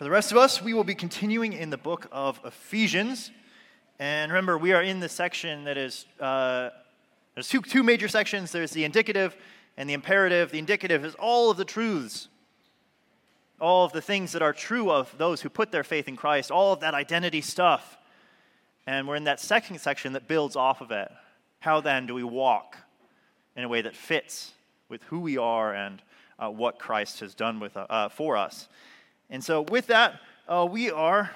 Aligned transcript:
For 0.00 0.04
the 0.04 0.10
rest 0.10 0.32
of 0.32 0.38
us, 0.38 0.62
we 0.62 0.72
will 0.72 0.82
be 0.82 0.94
continuing 0.94 1.52
in 1.52 1.68
the 1.68 1.76
book 1.76 2.06
of 2.10 2.40
Ephesians. 2.42 3.30
And 3.98 4.32
remember, 4.32 4.56
we 4.56 4.72
are 4.72 4.82
in 4.82 4.98
the 4.98 5.10
section 5.10 5.64
that 5.64 5.76
is, 5.76 6.06
uh, 6.18 6.70
there's 7.34 7.50
two, 7.50 7.60
two 7.60 7.82
major 7.82 8.08
sections 8.08 8.50
there's 8.50 8.70
the 8.70 8.84
indicative 8.84 9.36
and 9.76 9.90
the 9.90 9.92
imperative. 9.92 10.52
The 10.52 10.58
indicative 10.58 11.04
is 11.04 11.14
all 11.16 11.50
of 11.50 11.58
the 11.58 11.66
truths, 11.66 12.28
all 13.60 13.84
of 13.84 13.92
the 13.92 14.00
things 14.00 14.32
that 14.32 14.40
are 14.40 14.54
true 14.54 14.90
of 14.90 15.14
those 15.18 15.42
who 15.42 15.50
put 15.50 15.70
their 15.70 15.84
faith 15.84 16.08
in 16.08 16.16
Christ, 16.16 16.50
all 16.50 16.72
of 16.72 16.80
that 16.80 16.94
identity 16.94 17.42
stuff. 17.42 17.98
And 18.86 19.06
we're 19.06 19.16
in 19.16 19.24
that 19.24 19.38
second 19.38 19.82
section 19.82 20.14
that 20.14 20.26
builds 20.26 20.56
off 20.56 20.80
of 20.80 20.90
it. 20.92 21.12
How 21.58 21.82
then 21.82 22.06
do 22.06 22.14
we 22.14 22.24
walk 22.24 22.78
in 23.54 23.64
a 23.64 23.68
way 23.68 23.82
that 23.82 23.94
fits 23.94 24.52
with 24.88 25.02
who 25.02 25.20
we 25.20 25.36
are 25.36 25.74
and 25.74 26.00
uh, 26.38 26.48
what 26.48 26.78
Christ 26.78 27.20
has 27.20 27.34
done 27.34 27.60
with, 27.60 27.76
uh, 27.76 28.08
for 28.08 28.38
us? 28.38 28.66
And 29.32 29.44
so, 29.44 29.62
with 29.62 29.86
that, 29.86 30.20
uh, 30.48 30.66
we 30.68 30.90
are 30.90 31.30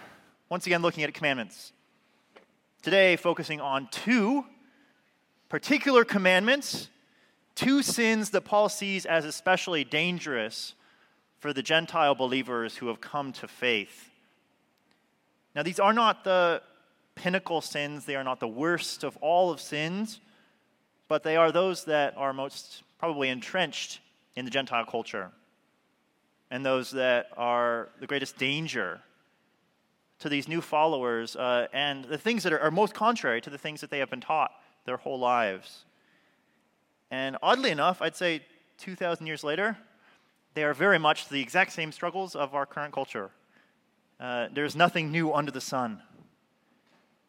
once 0.48 0.66
again 0.66 0.82
looking 0.82 1.04
at 1.04 1.14
commandments. 1.14 1.72
Today, 2.82 3.14
focusing 3.14 3.60
on 3.60 3.86
two 3.92 4.44
particular 5.48 6.04
commandments, 6.04 6.88
two 7.54 7.82
sins 7.82 8.30
that 8.30 8.40
Paul 8.40 8.68
sees 8.68 9.06
as 9.06 9.24
especially 9.24 9.84
dangerous 9.84 10.74
for 11.38 11.52
the 11.52 11.62
Gentile 11.62 12.16
believers 12.16 12.76
who 12.76 12.88
have 12.88 13.00
come 13.00 13.32
to 13.34 13.46
faith. 13.46 14.10
Now, 15.54 15.62
these 15.62 15.78
are 15.78 15.92
not 15.92 16.24
the 16.24 16.62
pinnacle 17.14 17.60
sins, 17.60 18.06
they 18.06 18.16
are 18.16 18.24
not 18.24 18.40
the 18.40 18.48
worst 18.48 19.04
of 19.04 19.16
all 19.18 19.52
of 19.52 19.60
sins, 19.60 20.18
but 21.06 21.22
they 21.22 21.36
are 21.36 21.52
those 21.52 21.84
that 21.84 22.16
are 22.16 22.32
most 22.32 22.82
probably 22.98 23.28
entrenched 23.28 24.00
in 24.34 24.44
the 24.44 24.50
Gentile 24.50 24.84
culture 24.84 25.30
and 26.50 26.64
those 26.64 26.90
that 26.92 27.28
are 27.36 27.88
the 28.00 28.06
greatest 28.06 28.36
danger 28.36 29.00
to 30.20 30.28
these 30.28 30.48
new 30.48 30.60
followers 30.60 31.36
uh, 31.36 31.66
and 31.72 32.04
the 32.04 32.18
things 32.18 32.42
that 32.44 32.52
are, 32.52 32.60
are 32.60 32.70
most 32.70 32.94
contrary 32.94 33.40
to 33.40 33.50
the 33.50 33.58
things 33.58 33.80
that 33.80 33.90
they 33.90 33.98
have 33.98 34.10
been 34.10 34.20
taught 34.20 34.52
their 34.84 34.96
whole 34.96 35.18
lives. 35.18 35.84
And 37.10 37.36
oddly 37.42 37.70
enough, 37.70 38.00
I'd 38.00 38.16
say 38.16 38.42
2,000 38.78 39.26
years 39.26 39.44
later, 39.44 39.76
they 40.54 40.64
are 40.64 40.74
very 40.74 40.98
much 40.98 41.28
the 41.28 41.40
exact 41.40 41.72
same 41.72 41.92
struggles 41.92 42.34
of 42.34 42.54
our 42.54 42.66
current 42.66 42.94
culture. 42.94 43.30
Uh, 44.20 44.48
there's 44.52 44.76
nothing 44.76 45.10
new 45.10 45.32
under 45.32 45.50
the 45.50 45.60
sun. 45.60 46.00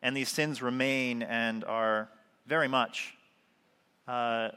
And 0.02 0.16
these 0.16 0.30
sins 0.30 0.62
remain 0.62 1.24
and 1.24 1.64
are 1.64 2.10
very 2.46 2.68
much, 2.68 3.16
uh, 4.08 4.50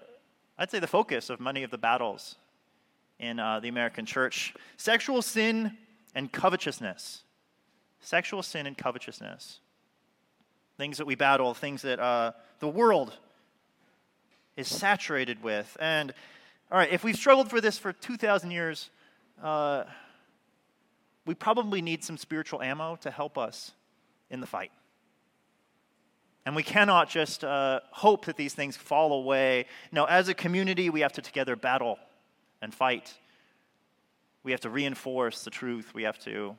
I'd 0.58 0.70
say, 0.70 0.78
the 0.78 0.86
focus 0.86 1.30
of 1.30 1.40
many 1.40 1.62
of 1.62 1.70
the 1.70 1.78
battles 1.78 2.36
in 3.18 3.38
uh, 3.38 3.60
the 3.60 3.68
American 3.68 4.06
church 4.06 4.54
sexual 4.76 5.22
sin 5.22 5.76
and 6.14 6.32
covetousness. 6.32 7.22
Sexual 8.00 8.42
sin 8.42 8.66
and 8.66 8.76
covetousness. 8.76 9.60
Things 10.76 10.98
that 10.98 11.06
we 11.06 11.14
battle, 11.14 11.54
things 11.54 11.82
that 11.82 11.98
uh, 11.98 12.32
the 12.60 12.68
world 12.68 13.16
is 14.56 14.68
saturated 14.68 15.42
with. 15.42 15.76
And, 15.80 16.12
all 16.70 16.78
right, 16.78 16.90
if 16.90 17.02
we've 17.02 17.16
struggled 17.16 17.50
for 17.50 17.60
this 17.60 17.78
for 17.78 17.92
2,000 17.92 18.50
years, 18.50 18.90
uh, 19.42 19.84
we 21.26 21.34
probably 21.34 21.82
need 21.82 22.04
some 22.04 22.16
spiritual 22.16 22.62
ammo 22.62 22.96
to 22.96 23.10
help 23.10 23.36
us 23.36 23.72
in 24.30 24.40
the 24.40 24.46
fight. 24.46 24.70
And 26.46 26.56
we 26.56 26.62
cannot 26.62 27.10
just 27.10 27.44
uh, 27.44 27.80
hope 27.90 28.24
that 28.24 28.36
these 28.36 28.54
things 28.54 28.76
fall 28.76 29.12
away. 29.12 29.66
No, 29.92 30.04
as 30.04 30.28
a 30.28 30.34
community, 30.34 30.88
we 30.88 31.00
have 31.00 31.12
to 31.14 31.22
together 31.22 31.56
battle 31.56 31.98
and 32.60 32.74
fight. 32.74 33.14
We 34.42 34.52
have 34.52 34.60
to 34.62 34.70
reinforce 34.70 35.44
the 35.44 35.50
truth. 35.50 35.92
We 35.94 36.04
have 36.04 36.18
to 36.20 36.56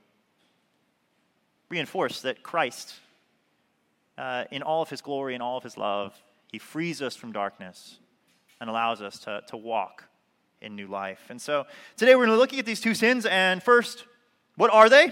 reinforce 1.69 2.21
that 2.21 2.43
Christ, 2.43 2.93
uh, 4.17 4.45
in 4.51 4.61
all 4.61 4.81
of 4.81 4.89
his 4.89 5.01
glory 5.01 5.33
and 5.33 5.43
all 5.43 5.57
of 5.57 5.63
his 5.63 5.77
love, 5.77 6.15
he 6.51 6.59
frees 6.59 7.01
us 7.01 7.15
from 7.15 7.31
darkness 7.31 7.99
and 8.59 8.69
allows 8.69 9.01
us 9.01 9.19
to, 9.19 9.41
to 9.47 9.57
walk 9.57 10.05
in 10.61 10.75
new 10.75 10.87
life. 10.87 11.21
And 11.29 11.41
so 11.41 11.65
today 11.95 12.15
we're 12.15 12.25
going 12.25 12.35
to 12.35 12.39
looking 12.39 12.59
at 12.59 12.65
these 12.65 12.81
two 12.81 12.93
sins. 12.93 13.25
And 13.25 13.63
first, 13.63 14.05
what 14.55 14.73
are 14.73 14.89
they? 14.89 15.11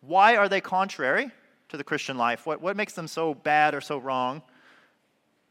Why 0.00 0.36
are 0.36 0.48
they 0.48 0.60
contrary 0.60 1.30
to 1.68 1.76
the 1.76 1.84
Christian 1.84 2.16
life? 2.16 2.46
What, 2.46 2.60
what 2.60 2.76
makes 2.76 2.94
them 2.94 3.06
so 3.06 3.34
bad 3.34 3.74
or 3.74 3.80
so 3.80 3.98
wrong? 3.98 4.42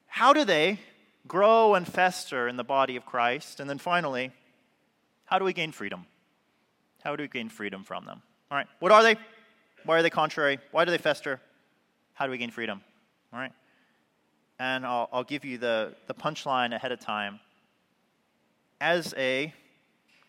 How 0.08 0.34
do 0.34 0.44
they 0.44 0.80
grow 1.28 1.76
and 1.76 1.88
fester 1.88 2.48
in 2.48 2.58
the 2.58 2.64
body 2.64 2.96
of 2.96 3.06
Christ? 3.06 3.60
And 3.60 3.70
then 3.70 3.78
finally, 3.78 4.32
how 5.26 5.40
do 5.40 5.46
we 5.46 5.54
gain 5.54 5.72
freedom? 5.72 6.06
How 7.04 7.16
do 7.16 7.24
we 7.24 7.28
gain 7.28 7.50
freedom 7.50 7.84
from 7.84 8.06
them? 8.06 8.22
All 8.50 8.58
right, 8.58 8.68
what 8.80 8.92
are 8.92 9.04
they? 9.04 9.16
Why 9.86 10.00
are 10.00 10.02
they 10.02 10.10
contrary? 10.10 10.60
Why 10.72 10.86
do 10.86 10.92
they 10.92 10.98
fester? 10.98 11.40
How 12.14 12.26
do 12.26 12.32
we 12.32 12.38
gain 12.38 12.52
freedom? 12.52 12.82
All 13.32 13.40
right. 13.40 13.52
And 14.60 14.86
I'll, 14.86 15.08
I'll 15.14 15.24
give 15.24 15.46
you 15.46 15.58
the, 15.58 15.94
the 16.08 16.14
punchline 16.14 16.74
ahead 16.74 16.92
of 16.92 17.00
time. 17.00 17.40
As 18.82 19.14
a 19.18 19.54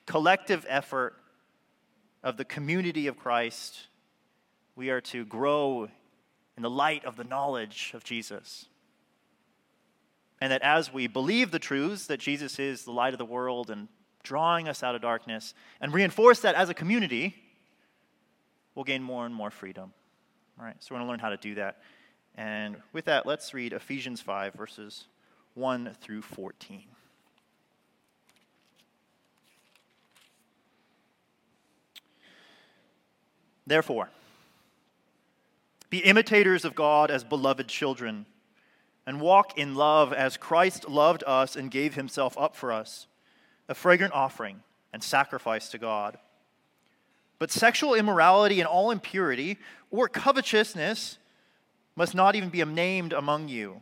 collective 0.07 0.67
effort 0.69 1.15
of 2.23 2.37
the 2.37 2.45
community 2.45 3.07
of 3.07 3.19
Christ, 3.19 3.87
we 4.77 4.91
are 4.91 5.01
to 5.03 5.25
grow 5.25 5.89
in 6.57 6.63
the 6.63 6.71
light 6.71 7.05
of 7.05 7.17
the 7.17 7.25
knowledge 7.25 7.93
of 7.95 8.05
Jesus. 8.05 8.67
And 10.41 10.53
that 10.53 10.63
as 10.63 10.93
we 10.93 11.07
believe 11.07 11.51
the 11.51 11.59
truths 11.59 12.07
that 12.07 12.21
Jesus 12.21 12.59
is 12.59 12.85
the 12.85 12.93
light 12.93 13.15
of 13.15 13.19
the 13.19 13.25
world 13.25 13.71
and 13.71 13.89
drawing 14.23 14.69
us 14.69 14.83
out 14.83 14.95
of 14.95 15.01
darkness, 15.01 15.55
and 15.81 15.95
reinforce 15.95 16.41
that 16.41 16.55
as 16.55 16.69
a 16.69 16.75
community, 16.75 17.35
we'll 18.75 18.85
gain 18.85 19.03
more 19.03 19.25
and 19.25 19.35
more 19.35 19.51
freedom. 19.51 19.93
All 20.59 20.67
right, 20.67 20.77
so 20.81 20.95
we're 20.95 20.99
going 20.99 21.07
to 21.07 21.11
learn 21.11 21.21
how 21.21 21.31
to 21.31 21.37
do 21.37 21.55
that. 21.55 21.81
And 22.37 22.77
with 22.93 23.07
that, 23.07 23.27
let's 23.27 23.55
read 23.55 23.73
Ephesians 23.73 24.21
5, 24.21 24.55
verses 24.55 25.05
1 25.55 25.97
through 26.01 26.23
14. 26.23 26.85
Therefore, 33.67 34.09
be 35.91 35.99
imitators 35.99 36.65
of 36.65 36.75
God 36.75 37.11
as 37.11 37.25
beloved 37.25 37.69
children 37.69 38.27
and 39.09 39.23
walk 39.23 39.57
in 39.57 39.75
love 39.75 40.13
as 40.13 40.37
Christ 40.37 40.87
loved 40.87 41.25
us 41.27 41.57
and 41.57 41.71
gave 41.71 41.95
himself 41.95 42.37
up 42.37 42.55
for 42.55 42.71
us, 42.71 43.07
a 43.67 43.75
fragrant 43.75 44.13
offering 44.13 44.63
and 44.93 45.03
sacrifice 45.03 45.71
to 45.71 45.79
God. 45.79 46.19
But 47.39 47.51
sexual 47.51 47.95
immorality 47.95 48.61
and 48.61 48.69
all 48.69 48.91
impurity 48.91 49.57
or 49.91 50.11
covetousness 50.11 51.17
must 51.97 52.15
not 52.15 52.37
even 52.37 52.51
be 52.51 52.63
named 52.63 53.15
among 53.15 53.49
you, 53.49 53.81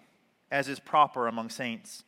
as 0.53 0.69
is 0.69 0.79
proper 0.79 1.27
among 1.27 1.51
saints. 1.51 2.05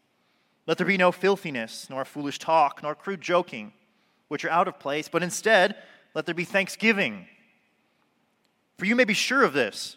Let 0.68 0.78
there 0.78 0.86
be 0.86 0.96
no 0.96 1.10
filthiness, 1.10 1.90
nor 1.90 2.04
foolish 2.04 2.38
talk, 2.38 2.84
nor 2.84 2.94
crude 2.94 3.20
joking, 3.20 3.72
which 4.28 4.44
are 4.44 4.50
out 4.50 4.68
of 4.68 4.78
place, 4.78 5.08
but 5.08 5.24
instead 5.24 5.74
let 6.14 6.24
there 6.24 6.36
be 6.36 6.44
thanksgiving. 6.44 7.26
For 8.78 8.84
you 8.86 8.94
may 8.94 9.02
be 9.02 9.12
sure 9.12 9.42
of 9.42 9.54
this 9.54 9.96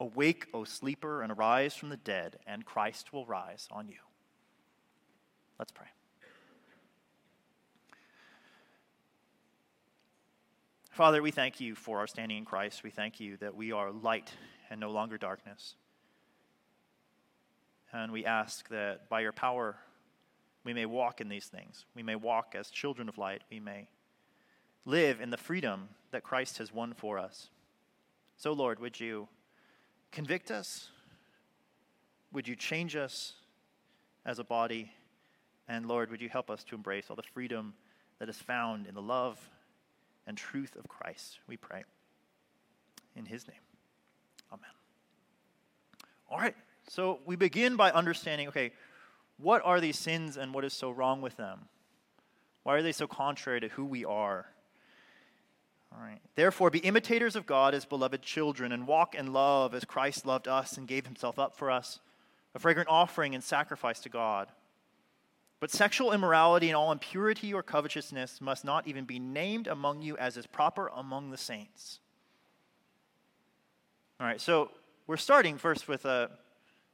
Awake, 0.00 0.46
O 0.52 0.64
sleeper, 0.64 1.22
and 1.22 1.30
arise 1.30 1.74
from 1.74 1.88
the 1.90 1.96
dead, 1.96 2.38
and 2.46 2.64
Christ 2.64 3.12
will 3.12 3.26
rise 3.26 3.68
on 3.70 3.88
you. 3.88 3.98
Let's 5.58 5.72
pray. 5.72 5.86
Father, 10.90 11.22
we 11.22 11.30
thank 11.30 11.60
you 11.60 11.74
for 11.74 12.00
our 12.00 12.06
standing 12.06 12.36
in 12.36 12.44
Christ. 12.44 12.82
We 12.82 12.90
thank 12.90 13.18
you 13.18 13.38
that 13.38 13.54
we 13.54 13.72
are 13.72 13.90
light 13.90 14.30
and 14.68 14.78
no 14.78 14.90
longer 14.90 15.16
darkness. 15.16 15.74
And 17.92 18.12
we 18.12 18.26
ask 18.26 18.68
that 18.68 19.08
by 19.08 19.20
your 19.20 19.32
power, 19.32 19.76
we 20.64 20.74
may 20.74 20.84
walk 20.86 21.20
in 21.20 21.28
these 21.28 21.46
things. 21.46 21.86
We 21.94 22.02
may 22.02 22.14
walk 22.14 22.54
as 22.54 22.70
children 22.70 23.08
of 23.08 23.18
light. 23.18 23.42
We 23.50 23.60
may 23.60 23.88
live 24.84 25.20
in 25.20 25.30
the 25.30 25.36
freedom 25.36 25.88
that 26.10 26.24
Christ 26.24 26.58
has 26.58 26.72
won 26.72 26.92
for 26.92 27.18
us. 27.18 27.48
So, 28.36 28.52
Lord, 28.52 28.78
would 28.80 29.00
you 29.00 29.28
convict 30.12 30.50
us? 30.50 30.88
Would 32.32 32.46
you 32.46 32.54
change 32.54 32.94
us 32.94 33.34
as 34.24 34.38
a 34.38 34.44
body? 34.44 34.92
And 35.68 35.86
Lord, 35.86 36.10
would 36.10 36.20
you 36.20 36.28
help 36.28 36.50
us 36.50 36.62
to 36.64 36.74
embrace 36.74 37.06
all 37.10 37.16
the 37.16 37.22
freedom 37.22 37.74
that 38.18 38.28
is 38.28 38.36
found 38.36 38.86
in 38.86 38.94
the 38.94 39.02
love 39.02 39.38
and 40.26 40.36
truth 40.36 40.76
of 40.76 40.86
Christ? 40.88 41.40
We 41.48 41.56
pray. 41.56 41.84
In 43.16 43.26
his 43.26 43.46
name. 43.46 43.56
Amen. 44.52 44.70
All 46.30 46.38
right. 46.38 46.54
So 46.88 47.20
we 47.26 47.36
begin 47.36 47.76
by 47.76 47.90
understanding 47.90 48.48
okay, 48.48 48.72
what 49.38 49.62
are 49.64 49.80
these 49.80 49.98
sins 49.98 50.36
and 50.36 50.54
what 50.54 50.64
is 50.64 50.72
so 50.72 50.90
wrong 50.90 51.20
with 51.20 51.36
them? 51.36 51.68
Why 52.62 52.76
are 52.76 52.82
they 52.82 52.92
so 52.92 53.06
contrary 53.06 53.60
to 53.60 53.68
who 53.68 53.84
we 53.84 54.04
are? 54.04 54.46
All 55.94 56.02
right. 56.02 56.20
Therefore, 56.34 56.70
be 56.70 56.78
imitators 56.78 57.36
of 57.36 57.46
God 57.46 57.74
as 57.74 57.84
beloved 57.84 58.22
children 58.22 58.72
and 58.72 58.86
walk 58.86 59.14
in 59.14 59.32
love 59.32 59.74
as 59.74 59.84
Christ 59.84 60.26
loved 60.26 60.48
us 60.48 60.76
and 60.76 60.88
gave 60.88 61.06
himself 61.06 61.38
up 61.38 61.54
for 61.56 61.70
us, 61.70 62.00
a 62.54 62.58
fragrant 62.58 62.88
offering 62.88 63.34
and 63.34 63.44
sacrifice 63.44 64.00
to 64.00 64.08
God. 64.08 64.48
But 65.60 65.70
sexual 65.70 66.12
immorality 66.12 66.68
and 66.68 66.76
all 66.76 66.90
impurity 66.90 67.54
or 67.54 67.62
covetousness 67.62 68.40
must 68.40 68.64
not 68.64 68.88
even 68.88 69.04
be 69.04 69.18
named 69.18 69.68
among 69.68 70.02
you 70.02 70.16
as 70.16 70.36
is 70.36 70.46
proper 70.46 70.88
among 70.88 71.30
the 71.30 71.36
saints. 71.36 72.00
All 74.18 74.26
right, 74.26 74.40
so 74.40 74.70
we're 75.06 75.16
starting 75.16 75.58
first 75.58 75.86
with 75.86 76.04
a 76.04 76.30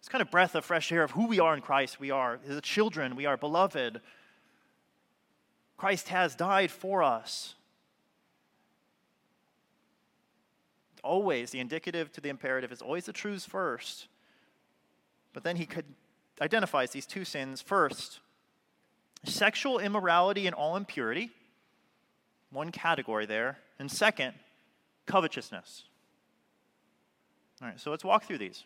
this 0.01 0.09
kind 0.09 0.23
of 0.23 0.31
breath 0.31 0.55
of 0.55 0.65
fresh 0.65 0.93
air 0.93 1.03
of 1.03 1.13
who 1.13 1.27
we 1.27 1.41
are 1.41 1.55
in 1.55 1.61
Christ. 1.61 1.99
We 1.99 2.11
are 2.11 2.39
the 2.47 2.61
children, 2.61 3.17
we 3.17 3.27
are 3.27 3.37
beloved. 3.37 4.01
Christ 5.77 6.09
has 6.09 6.35
died 6.35 6.71
for 6.71 7.03
us. 7.03 7.55
Always, 11.05 11.51
the 11.51 11.61
indicative 11.61 12.13
to 12.13 12.21
the 12.21 12.29
imperative 12.29 12.73
is 12.73 12.83
always 12.83 13.05
the 13.07 13.13
truths 13.13 13.47
first. 13.47 14.09
But 15.33 15.45
then 15.45 15.57
he 15.57 15.67
could 15.67 15.85
identifies 16.41 16.91
these 16.91 17.07
two 17.07 17.25
sins 17.25 17.61
first 17.61 18.21
sexual 19.25 19.81
immorality 19.81 20.47
and 20.47 20.55
all 20.55 20.77
impurity, 20.77 21.31
one 22.51 22.71
category 22.71 23.27
there, 23.27 23.59
and 23.79 23.91
second, 23.91 24.33
covetousness. 25.07 25.85
All 27.61 27.69
right, 27.69 27.81
so 27.81 27.91
let's 27.91 28.05
walk 28.05 28.25
through 28.25 28.39
these. 28.39 28.65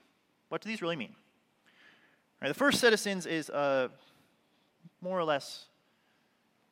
What 0.50 0.60
do 0.60 0.68
these 0.68 0.82
really 0.82 0.96
mean? 0.96 1.14
All 1.14 2.42
right, 2.42 2.48
the 2.48 2.54
first 2.54 2.80
set 2.80 2.92
of 2.92 3.00
sins 3.00 3.24
is 3.24 3.48
uh, 3.48 3.88
more 5.00 5.18
or 5.18 5.24
less 5.24 5.64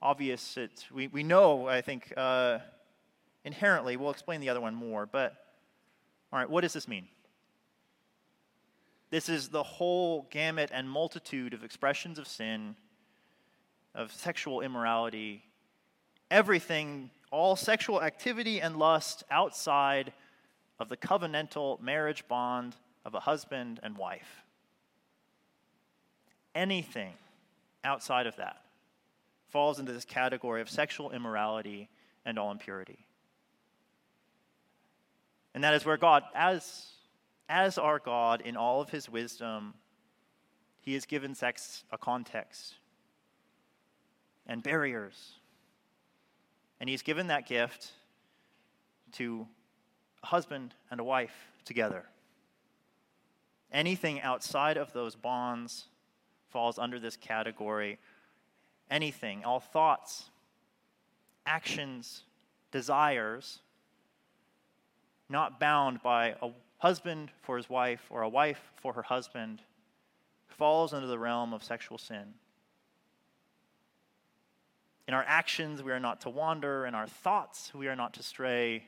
obvious. 0.03 0.59
We, 0.93 1.09
we 1.09 1.23
know, 1.23 1.67
I 1.67 1.81
think, 1.81 2.13
uh, 2.17 2.59
inherently. 3.45 3.97
We'll 3.97 4.11
explain 4.11 4.41
the 4.41 4.51
other 4.51 4.61
one 4.61 4.75
more. 4.75 5.07
But, 5.07 5.35
all 6.33 6.39
right, 6.39 6.49
what 6.49 6.61
does 6.61 6.73
this 6.73 6.87
mean? 6.87 7.09
This 9.11 9.29
is 9.29 9.49
the 9.49 9.63
whole 9.63 10.29
gamut 10.31 10.71
and 10.73 10.89
multitude 10.89 11.53
of 11.53 11.65
expressions 11.65 12.19
of 12.19 12.29
sin, 12.29 12.77
of 13.95 14.13
sexual 14.13 14.61
immorality, 14.61 15.43
everything, 16.31 17.11
all 17.33 17.57
sexual 17.57 18.03
activity 18.03 18.61
and 18.61 18.77
lust 18.77 19.25
outside 19.31 20.13
of 20.79 20.89
the 20.89 20.97
covenantal 20.97 21.81
marriage 21.81 22.27
bond 22.29 22.77
of 23.05 23.15
a 23.15 23.21
husband 23.21 23.81
and 23.83 23.97
wife. 23.97 24.45
Anything 26.55 27.15
outside 27.83 28.27
of 28.27 28.37
that 28.37 28.63
falls 29.49 29.81
into 29.81 29.93
this 29.93 30.05
category 30.05 30.61
of 30.61 30.71
sexual 30.71 31.11
immorality 31.11 31.89
and 32.25 32.39
all 32.39 32.53
impurity. 32.53 33.07
And 35.55 35.65
that 35.65 35.75
is 35.75 35.85
where 35.85 35.97
God, 35.97 36.23
as 36.35 36.87
as 37.49 37.79
our 37.79 37.99
God, 37.99 38.43
in 38.43 38.57
all 38.57 38.81
of 38.81 38.91
his 38.91 39.09
wisdom, 39.09 39.75
he 40.81 40.95
has 40.95 41.05
given 41.05 41.35
sex 41.35 41.83
a 41.91 41.99
context 41.99 42.75
and 44.47 44.63
barriers. 44.63 45.33
And 46.81 46.89
he's 46.89 47.03
given 47.03 47.27
that 47.27 47.49
gift 47.49 47.91
to 49.13 49.49
a 50.23 50.27
husband 50.27 50.75
and 50.91 51.01
a 51.01 51.05
wife 51.05 51.35
together. 51.65 52.05
Anything 53.73 54.21
outside 54.21 54.77
of 54.77 54.93
those 54.93 55.17
bonds 55.17 55.87
falls 56.49 56.79
under 56.79 57.01
this 57.01 57.17
category. 57.17 57.99
Anything, 58.91 59.45
all 59.45 59.61
thoughts, 59.61 60.31
actions, 61.47 62.23
desires, 62.71 63.61
not 65.31 65.61
bound 65.61 66.03
by 66.03 66.35
a 66.43 66.51
husband 66.79 67.31
for 67.43 67.57
his 67.57 67.71
wife 67.71 68.03
or 68.11 68.23
a 68.23 68.29
wife 68.29 68.61
for 68.77 68.93
her 68.95 69.03
husband 69.03 69.63
falls 70.49 70.93
under 70.93 71.07
the 71.07 71.19
realm 71.19 71.55
of 71.55 71.63
sexual 71.63 71.97
sin. 71.97 72.35
In 75.07 75.15
our 75.15 75.25
actions, 75.27 75.83
we 75.83 75.93
are 75.93 76.01
not 76.01 76.21
to 76.23 76.31
wander. 76.31 76.87
In 76.87 76.95
our 76.95 77.07
thoughts, 77.07 77.73
we 77.75 77.89
are 77.89 77.97
not 77.97 78.15
to 78.15 78.23
stray. 78.23 78.85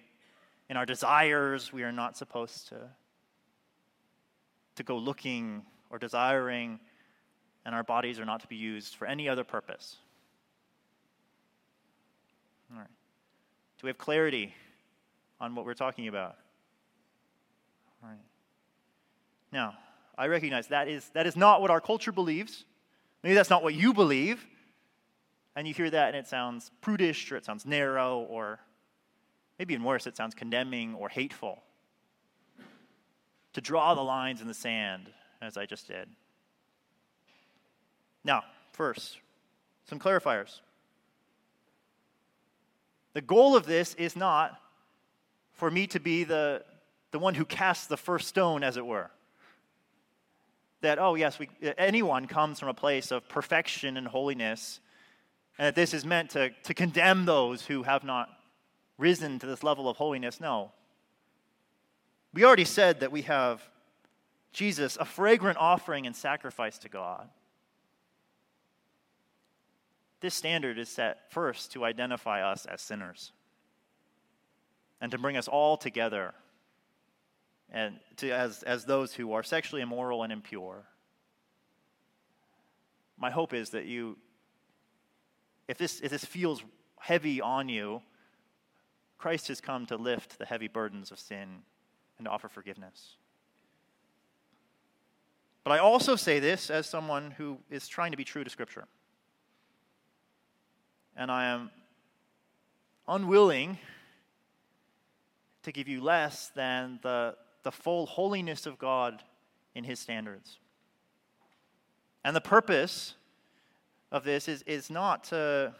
In 0.69 0.77
our 0.77 0.87
desires, 0.87 1.73
we 1.73 1.83
are 1.83 1.93
not 1.93 2.17
supposed 2.17 2.69
to, 2.69 2.77
to 4.77 4.83
go 4.83 4.99
looking 4.99 5.63
or 5.91 5.99
desiring. 5.99 6.79
And 7.65 7.75
our 7.75 7.83
bodies 7.83 8.19
are 8.21 8.25
not 8.25 8.41
to 8.41 8.47
be 8.47 8.57
used 8.57 8.97
for 8.97 9.07
any 9.07 9.29
other 9.29 9.45
purpose. 9.45 9.97
All 12.73 12.79
right. 12.79 12.87
Do 12.87 13.87
we 13.87 13.89
have 13.89 13.99
clarity 13.99 14.55
on 15.43 15.57
what 15.57 15.67
we're 15.67 15.75
talking 15.75 16.07
about? 16.07 16.37
Right. 18.03 18.17
Now, 19.53 19.75
I 20.17 20.29
recognize 20.29 20.69
that 20.69 20.89
is, 20.89 21.11
that 21.15 21.27
is 21.27 21.37
not 21.37 21.61
what 21.61 21.71
our 21.71 21.81
culture 21.81 22.13
believes. 22.13 22.65
Maybe 23.25 23.35
that's 23.35 23.51
not 23.51 23.63
what 23.63 23.75
you 23.75 23.93
believe. 23.93 24.47
And 25.57 25.67
you 25.67 25.75
hear 25.75 25.91
that 25.91 26.09
and 26.09 26.17
it 26.17 26.29
sounds 26.29 26.71
prudish 26.81 27.31
or 27.31 27.37
it 27.37 27.45
sounds 27.45 27.67
narrow 27.67 28.21
or 28.31 28.61
maybe 29.59 29.75
even 29.75 29.85
worse, 29.85 30.07
it 30.07 30.17
sounds 30.17 30.35
condemning 30.35 30.95
or 30.95 31.09
hateful. 31.09 31.63
To 33.55 33.61
draw 33.61 33.95
the 33.95 34.01
lines 34.01 34.41
in 34.41 34.49
the 34.49 34.55
sand, 34.55 35.11
as 35.43 35.57
I 35.57 35.67
just 35.67 35.89
did. 35.89 36.09
Now, 38.25 38.45
first, 38.73 39.19
some 39.85 39.99
clarifiers. 39.99 40.61
The 43.13 43.21
goal 43.21 43.57
of 43.57 43.67
this 43.67 43.95
is 43.95 44.17
not 44.17 44.62
for 45.53 45.71
me 45.71 45.87
to 45.89 46.01
be 46.01 46.25
the, 46.25 46.65
the 47.11 47.19
one 47.19 47.35
who 47.35 47.45
casts 47.45 47.87
the 47.87 47.97
first 47.97 48.29
stone, 48.29 48.63
as 48.65 48.77
it 48.77 48.85
were. 48.85 49.11
That, 50.81 50.99
oh, 50.99 51.15
yes, 51.15 51.39
we, 51.39 51.49
anyone 51.79 52.27
comes 52.27 52.59
from 52.59 52.69
a 52.69 52.75
place 52.75 53.11
of 53.11 53.29
perfection 53.29 53.97
and 53.97 54.07
holiness, 54.07 54.81
and 55.59 55.67
that 55.67 55.75
this 55.75 55.95
is 55.95 56.05
meant 56.05 56.31
to, 56.31 56.51
to 56.65 56.75
condemn 56.75 57.25
those 57.25 57.67
who 57.67 57.85
have 57.85 58.03
not 58.03 58.29
risen 58.99 59.39
to 59.39 59.47
this 59.47 59.63
level 59.63 59.89
of 59.89 59.97
holiness. 59.97 60.41
No. 60.41 60.73
We 62.35 62.45
already 62.45 62.65
said 62.65 63.01
that 63.01 63.13
we 63.13 63.23
have 63.23 63.63
Jesus, 64.53 64.97
a 65.01 65.05
fragrant 65.05 65.59
offering 65.59 66.07
and 66.07 66.15
sacrifice 66.15 66.79
to 66.79 66.89
God. 66.89 67.29
This 70.21 70.35
standard 70.35 70.79
is 70.79 70.89
set 70.89 71.31
first 71.33 71.73
to 71.73 71.85
identify 71.85 72.43
us 72.43 72.67
as 72.67 72.81
sinners 72.81 73.33
and 75.03 75.11
to 75.11 75.19
bring 75.19 75.37
us 75.37 75.49
all 75.49 75.77
together 75.77 76.33
and 77.73 77.99
to, 78.19 78.31
as, 78.31 78.63
as 78.63 78.85
those 78.85 79.13
who 79.13 79.33
are 79.33 79.43
sexually 79.43 79.83
immoral 79.83 80.23
and 80.23 80.33
impure. 80.33 80.85
My 83.19 83.31
hope 83.31 83.53
is 83.53 83.71
that 83.71 83.85
you, 83.87 84.17
if 85.67 85.77
this, 85.77 86.01
if 86.01 86.11
this 86.13 86.25
feels 86.25 86.63
heavy 87.01 87.41
on 87.41 87.69
you, 87.69 88.01
Christ 89.19 89.49
has 89.49 89.61
come 89.61 89.87
to 89.87 89.97
lift 89.97 90.39
the 90.39 90.47
heavy 90.47 90.69
burdens 90.69 91.11
of 91.11 91.19
sin 91.19 91.63
and 92.19 92.27
to 92.27 92.31
offer 92.31 92.49
forgiveness. 92.49 93.17
But 95.65 95.73
I 95.73 95.79
also 95.79 96.15
say 96.15 96.39
this 96.39 96.71
as 96.71 96.87
someone 96.87 97.33
who 97.33 97.59
is 97.71 97.89
trying 97.89 98.13
to 98.13 98.17
be 98.17 98.25
true 98.25 98.45
to 98.45 98.51
Scripture. 98.51 98.87
And 101.17 101.31
I 101.31 101.47
am 101.47 101.71
unwilling 103.09 103.79
to 105.63 105.73
give 105.73 105.89
you 105.89 106.03
less 106.03 106.51
than 106.55 106.99
the 107.03 107.37
the 107.63 107.73
full 107.73 108.07
holiness 108.07 108.67
of 108.67 108.79
God 108.79 109.23
in 109.75 109.85
his 109.85 110.01
standards. 110.01 110.59
And 112.25 112.35
the 112.35 112.41
purpose 112.41 113.15
of 114.11 114.25
this 114.25 114.49
is, 114.49 114.63
is 114.63 114.91
not 114.91 115.25
to 115.25 115.75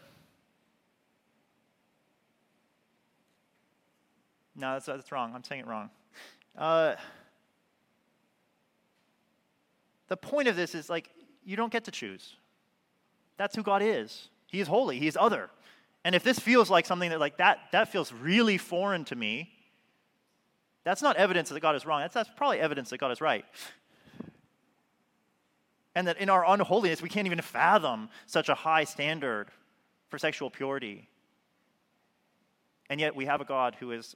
No, 4.55 4.73
that's, 4.73 4.85
that's 4.85 5.11
wrong. 5.11 5.33
I'm 5.33 5.43
saying 5.43 5.61
it 5.61 5.67
wrong. 5.67 5.89
Uh, 6.55 6.93
the 10.09 10.17
point 10.17 10.47
of 10.47 10.55
this 10.55 10.75
is 10.75 10.89
like, 10.89 11.09
you 11.43 11.57
don't 11.57 11.71
get 11.71 11.85
to 11.85 11.91
choose. 11.91 12.35
That's 13.37 13.55
who 13.55 13.63
God 13.63 13.81
is. 13.81 14.29
He 14.45 14.59
is 14.59 14.67
holy, 14.67 14.99
He 14.99 15.07
is 15.07 15.17
other. 15.19 15.49
And 16.05 16.13
if 16.13 16.23
this 16.23 16.37
feels 16.37 16.69
like 16.69 16.85
something 16.85 17.09
that, 17.09 17.19
like, 17.19 17.37
that, 17.37 17.59
that 17.71 17.91
feels 17.91 18.13
really 18.13 18.59
foreign 18.59 19.05
to 19.05 19.15
me, 19.15 19.49
that's 20.83 21.01
not 21.01 21.15
evidence 21.15 21.49
that 21.49 21.59
God 21.59 21.75
is 21.75 21.85
wrong. 21.85 22.01
That's, 22.01 22.13
that's 22.13 22.29
probably 22.35 22.59
evidence 22.59 22.89
that 22.89 22.97
God 22.97 23.11
is 23.11 23.21
right. 23.21 23.45
And 25.95 26.07
that 26.07 26.17
in 26.17 26.29
our 26.29 26.43
unholiness, 26.45 27.01
we 27.01 27.09
can't 27.09 27.27
even 27.27 27.41
fathom 27.41 28.09
such 28.25 28.49
a 28.49 28.55
high 28.55 28.83
standard 28.83 29.49
for 30.09 30.17
sexual 30.17 30.49
purity. 30.49 31.07
And 32.89 32.99
yet 32.99 33.15
we 33.15 33.25
have 33.25 33.41
a 33.41 33.45
God 33.45 33.75
who 33.79 33.91
is, 33.91 34.15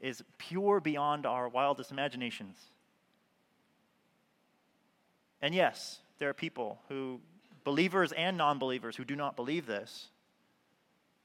is 0.00 0.22
pure 0.38 0.80
beyond 0.80 1.24
our 1.24 1.48
wildest 1.48 1.90
imaginations. 1.90 2.56
And 5.40 5.54
yes, 5.54 6.00
there 6.18 6.28
are 6.28 6.34
people 6.34 6.78
who, 6.88 7.20
believers 7.64 8.12
and 8.12 8.36
non 8.36 8.58
believers, 8.58 8.96
who 8.96 9.04
do 9.04 9.16
not 9.16 9.36
believe 9.36 9.66
this. 9.66 10.08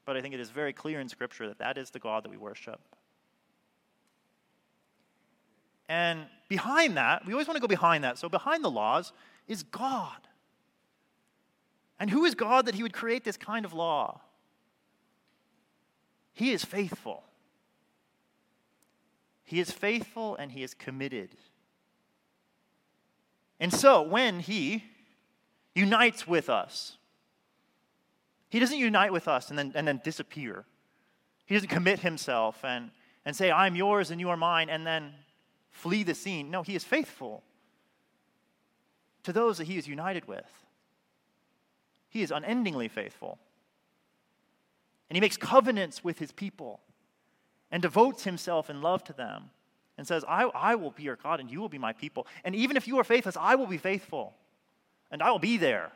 But 0.05 0.17
I 0.17 0.21
think 0.21 0.33
it 0.33 0.39
is 0.39 0.50
very 0.50 0.73
clear 0.73 1.00
in 1.00 1.09
Scripture 1.09 1.47
that 1.47 1.59
that 1.59 1.77
is 1.77 1.89
the 1.91 2.00
God 2.00 2.23
that 2.23 2.29
we 2.29 2.38
worship. 2.38 2.79
And 5.91 6.27
behind 6.48 6.95
that, 6.95 7.25
we 7.25 7.33
always 7.33 7.50
want 7.50 7.57
to 7.57 7.62
go 7.62 7.67
behind 7.67 8.05
that. 8.05 8.17
So 8.17 8.29
behind 8.29 8.63
the 8.63 8.71
laws 8.71 9.12
is 9.45 9.62
God. 9.62 10.25
And 12.00 12.10
who 12.10 12.24
is 12.24 12.33
God 12.33 12.65
that 12.67 12.75
he 12.75 12.81
would 12.81 12.93
create 12.93 13.25
this 13.25 13.36
kind 13.36 13.65
of 13.65 13.74
law? 13.74 14.21
He 16.31 16.53
is 16.53 16.63
faithful. 16.63 17.25
He 19.43 19.60
is 19.60 19.69
faithful 19.69 20.38
and 20.38 20.53
he 20.53 20.63
is 20.63 20.74
committed. 20.74 21.31
And 23.60 23.74
so 23.74 24.01
when 24.01 24.39
he 24.39 24.86
unites 25.75 26.25
with 26.25 26.50
us, 26.50 26.95
he 28.48 28.60
doesn't 28.60 28.79
unite 28.79 29.12
with 29.12 29.27
us 29.27 29.50
and 29.50 29.60
then, 29.60 29.74
and 29.75 29.86
then 29.86 30.00
disappear. 30.05 30.63
He 31.45 31.53
doesn't 31.53 31.67
commit 31.67 32.00
himself 32.00 32.63
and, 32.63 32.91
and 33.25 33.36
say, 33.36 33.51
I'm 33.51 33.75
yours 33.75 34.10
and 34.10 34.21
you 34.21 34.29
are 34.29 34.38
mine, 34.38 34.69
and 34.69 34.88
then 34.88 35.15
flee 35.71 36.03
the 36.03 36.13
scene. 36.13 36.51
No, 36.51 36.61
he 36.61 36.75
is 36.75 36.83
faithful 36.83 37.43
to 39.23 39.33
those 39.33 39.57
that 39.57 39.67
he 39.67 39.77
is 39.77 39.87
united 39.87 40.27
with. 40.27 40.49
He 42.09 42.21
is 42.21 42.31
unendingly 42.31 42.87
faithful. 42.87 43.39
And 45.09 45.15
he 45.15 45.21
makes 45.21 45.37
covenants 45.37 46.03
with 46.03 46.19
his 46.19 46.31
people 46.31 46.79
and 47.71 47.81
devotes 47.81 48.23
himself 48.23 48.69
in 48.69 48.81
love 48.81 49.03
to 49.05 49.13
them 49.13 49.49
and 49.97 50.07
says, 50.07 50.25
I, 50.27 50.43
I 50.43 50.75
will 50.75 50.91
be 50.91 51.03
your 51.03 51.15
God 51.15 51.39
and 51.39 51.49
you 51.49 51.59
will 51.59 51.69
be 51.69 51.77
my 51.77 51.93
people. 51.93 52.27
And 52.43 52.55
even 52.55 52.77
if 52.77 52.87
you 52.87 52.99
are 52.99 53.03
faithless, 53.03 53.37
I 53.39 53.55
will 53.55 53.67
be 53.67 53.77
faithful 53.77 54.33
and 55.09 55.21
I 55.21 55.31
will 55.31 55.39
be 55.39 55.57
there. 55.57 55.91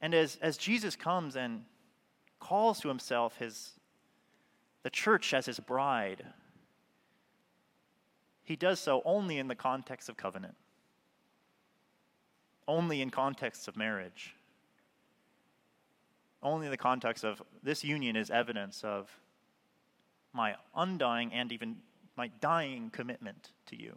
And 0.00 0.14
as, 0.14 0.38
as 0.40 0.56
Jesus 0.56 0.96
comes 0.96 1.36
and 1.36 1.64
calls 2.38 2.80
to 2.80 2.88
himself 2.88 3.36
his 3.38 3.72
the 4.82 4.90
church 4.90 5.34
as 5.34 5.46
his 5.46 5.60
bride, 5.60 6.24
he 8.42 8.56
does 8.56 8.80
so 8.80 9.02
only 9.04 9.38
in 9.38 9.48
the 9.48 9.54
context 9.54 10.08
of 10.08 10.16
covenant, 10.16 10.54
only 12.66 13.02
in 13.02 13.10
context 13.10 13.68
of 13.68 13.76
marriage, 13.76 14.34
only 16.42 16.66
in 16.66 16.70
the 16.70 16.76
context 16.76 17.24
of 17.24 17.42
this 17.62 17.84
union 17.84 18.16
is 18.16 18.30
evidence 18.30 18.82
of 18.82 19.10
my 20.32 20.54
undying 20.74 21.32
and 21.32 21.52
even 21.52 21.76
my 22.16 22.30
dying 22.40 22.90
commitment 22.90 23.50
to 23.66 23.80
you. 23.80 23.96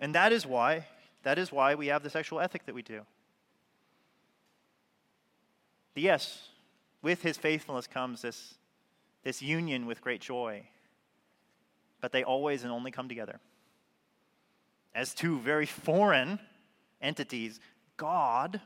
And 0.00 0.14
that 0.14 0.32
is 0.32 0.46
why 0.46 0.86
that 1.22 1.38
is 1.38 1.52
why 1.52 1.74
we 1.74 1.86
have 1.86 2.02
the 2.02 2.10
sexual 2.10 2.40
ethic 2.40 2.66
that 2.66 2.74
we 2.74 2.82
do. 2.82 3.02
The 5.94 6.02
yes, 6.02 6.48
with 7.02 7.22
his 7.22 7.36
faithfulness 7.36 7.86
comes 7.86 8.22
this, 8.22 8.54
this 9.24 9.42
union 9.42 9.86
with 9.86 10.00
great 10.00 10.20
joy. 10.20 10.62
But 12.00 12.12
they 12.12 12.24
always 12.24 12.62
and 12.62 12.72
only 12.72 12.90
come 12.90 13.08
together. 13.08 13.40
As 14.94 15.14
two 15.14 15.38
very 15.40 15.66
foreign 15.66 16.38
entities, 17.00 17.60
God 17.96 18.60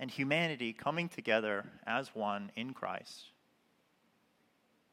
and 0.00 0.10
humanity 0.10 0.72
coming 0.72 1.08
together 1.08 1.64
as 1.86 2.14
one 2.14 2.52
in 2.54 2.72
Christ. 2.72 3.26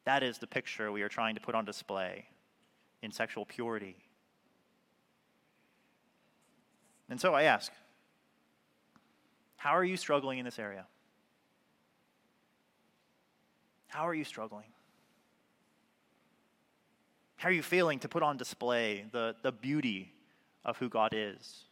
That 0.04 0.22
is 0.22 0.38
the 0.38 0.46
picture 0.46 0.90
we 0.90 1.02
are 1.02 1.08
trying 1.08 1.34
to 1.34 1.40
put 1.40 1.54
on 1.54 1.64
display 1.64 2.26
in 3.02 3.12
sexual 3.12 3.44
purity. 3.44 3.96
And 7.08 7.20
so 7.20 7.34
I 7.34 7.44
ask, 7.44 7.72
how 9.56 9.76
are 9.76 9.84
you 9.84 9.96
struggling 9.96 10.38
in 10.38 10.44
this 10.44 10.58
area? 10.58 10.86
How 13.96 14.06
are 14.06 14.14
you 14.14 14.24
struggling? 14.24 14.66
How 17.36 17.48
are 17.48 17.52
you 17.52 17.62
feeling 17.62 17.98
to 18.00 18.10
put 18.10 18.22
on 18.22 18.36
display 18.36 19.06
the, 19.10 19.34
the 19.40 19.50
beauty 19.50 20.12
of 20.66 20.76
who 20.76 20.90
God 20.90 21.14
is? 21.14 21.64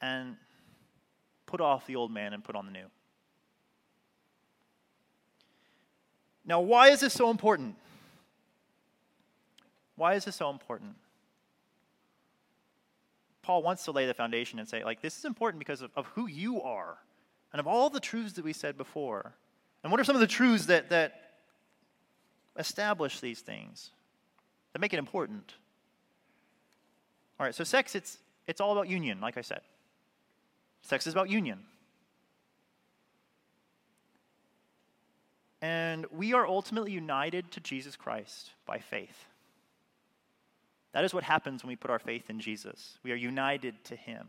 And 0.00 0.36
put 1.46 1.60
off 1.60 1.86
the 1.86 1.94
old 1.94 2.10
man 2.10 2.32
and 2.32 2.42
put 2.42 2.56
on 2.56 2.66
the 2.66 2.72
new. 2.72 2.86
Now, 6.44 6.60
why 6.60 6.88
is 6.88 6.98
this 6.98 7.12
so 7.12 7.30
important? 7.30 7.76
Why 9.94 10.14
is 10.14 10.24
this 10.24 10.34
so 10.34 10.50
important? 10.50 10.96
Paul 13.42 13.62
wants 13.62 13.84
to 13.84 13.92
lay 13.92 14.06
the 14.06 14.14
foundation 14.14 14.58
and 14.58 14.68
say, 14.68 14.82
like, 14.82 15.02
this 15.02 15.16
is 15.16 15.24
important 15.24 15.60
because 15.60 15.82
of, 15.82 15.92
of 15.94 16.06
who 16.06 16.26
you 16.26 16.60
are 16.62 16.98
and 17.56 17.60
of 17.60 17.66
all 17.66 17.88
the 17.88 18.00
truths 18.00 18.34
that 18.34 18.44
we 18.44 18.52
said 18.52 18.76
before. 18.76 19.32
And 19.82 19.90
what 19.90 19.98
are 19.98 20.04
some 20.04 20.14
of 20.14 20.20
the 20.20 20.26
truths 20.26 20.66
that, 20.66 20.90
that 20.90 21.22
establish 22.58 23.20
these 23.20 23.40
things, 23.40 23.92
that 24.74 24.78
make 24.78 24.92
it 24.92 24.98
important? 24.98 25.54
All 27.40 27.46
right, 27.46 27.54
so 27.54 27.64
sex, 27.64 27.94
it's, 27.94 28.18
it's 28.46 28.60
all 28.60 28.72
about 28.72 28.90
union, 28.90 29.22
like 29.22 29.38
I 29.38 29.40
said. 29.40 29.62
Sex 30.82 31.06
is 31.06 31.14
about 31.14 31.30
union. 31.30 31.60
And 35.62 36.04
we 36.12 36.34
are 36.34 36.46
ultimately 36.46 36.92
united 36.92 37.50
to 37.52 37.60
Jesus 37.60 37.96
Christ 37.96 38.50
by 38.66 38.80
faith. 38.80 39.24
That 40.92 41.04
is 41.04 41.14
what 41.14 41.24
happens 41.24 41.62
when 41.62 41.68
we 41.68 41.76
put 41.76 41.90
our 41.90 41.98
faith 41.98 42.28
in 42.28 42.38
Jesus. 42.38 42.98
We 43.02 43.12
are 43.12 43.16
united 43.16 43.82
to 43.84 43.96
Him. 43.96 44.26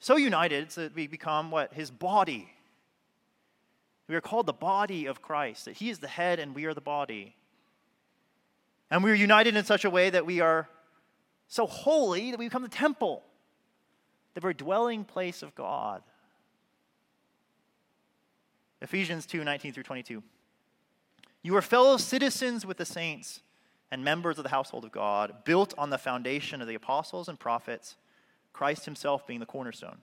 So 0.00 0.16
united 0.16 0.70
that 0.70 0.94
we 0.94 1.06
become 1.06 1.50
what? 1.50 1.72
His 1.72 1.90
body. 1.90 2.50
We 4.06 4.14
are 4.14 4.20
called 4.20 4.46
the 4.46 4.52
body 4.52 5.06
of 5.06 5.22
Christ, 5.22 5.64
that 5.64 5.76
He 5.76 5.90
is 5.90 5.98
the 5.98 6.08
head 6.08 6.38
and 6.38 6.54
we 6.54 6.66
are 6.66 6.74
the 6.74 6.80
body. 6.80 7.34
And 8.90 9.02
we 9.02 9.10
are 9.10 9.14
united 9.14 9.56
in 9.56 9.64
such 9.64 9.84
a 9.84 9.90
way 9.90 10.10
that 10.10 10.26
we 10.26 10.40
are 10.40 10.68
so 11.48 11.66
holy 11.66 12.30
that 12.30 12.38
we 12.38 12.46
become 12.46 12.62
the 12.62 12.68
temple, 12.68 13.22
the 14.34 14.40
very 14.40 14.54
dwelling 14.54 15.04
place 15.04 15.42
of 15.42 15.54
God. 15.54 16.02
Ephesians 18.82 19.24
2 19.24 19.42
19 19.42 19.72
through 19.72 19.82
22. 19.82 20.22
You 21.42 21.56
are 21.56 21.62
fellow 21.62 21.96
citizens 21.96 22.66
with 22.66 22.76
the 22.76 22.84
saints 22.84 23.40
and 23.90 24.04
members 24.04 24.38
of 24.38 24.44
the 24.44 24.50
household 24.50 24.84
of 24.84 24.92
God, 24.92 25.44
built 25.44 25.72
on 25.78 25.90
the 25.90 25.98
foundation 25.98 26.60
of 26.60 26.68
the 26.68 26.74
apostles 26.74 27.28
and 27.28 27.38
prophets 27.38 27.96
Christ 28.54 28.86
himself 28.86 29.26
being 29.26 29.40
the 29.40 29.46
cornerstone, 29.46 29.98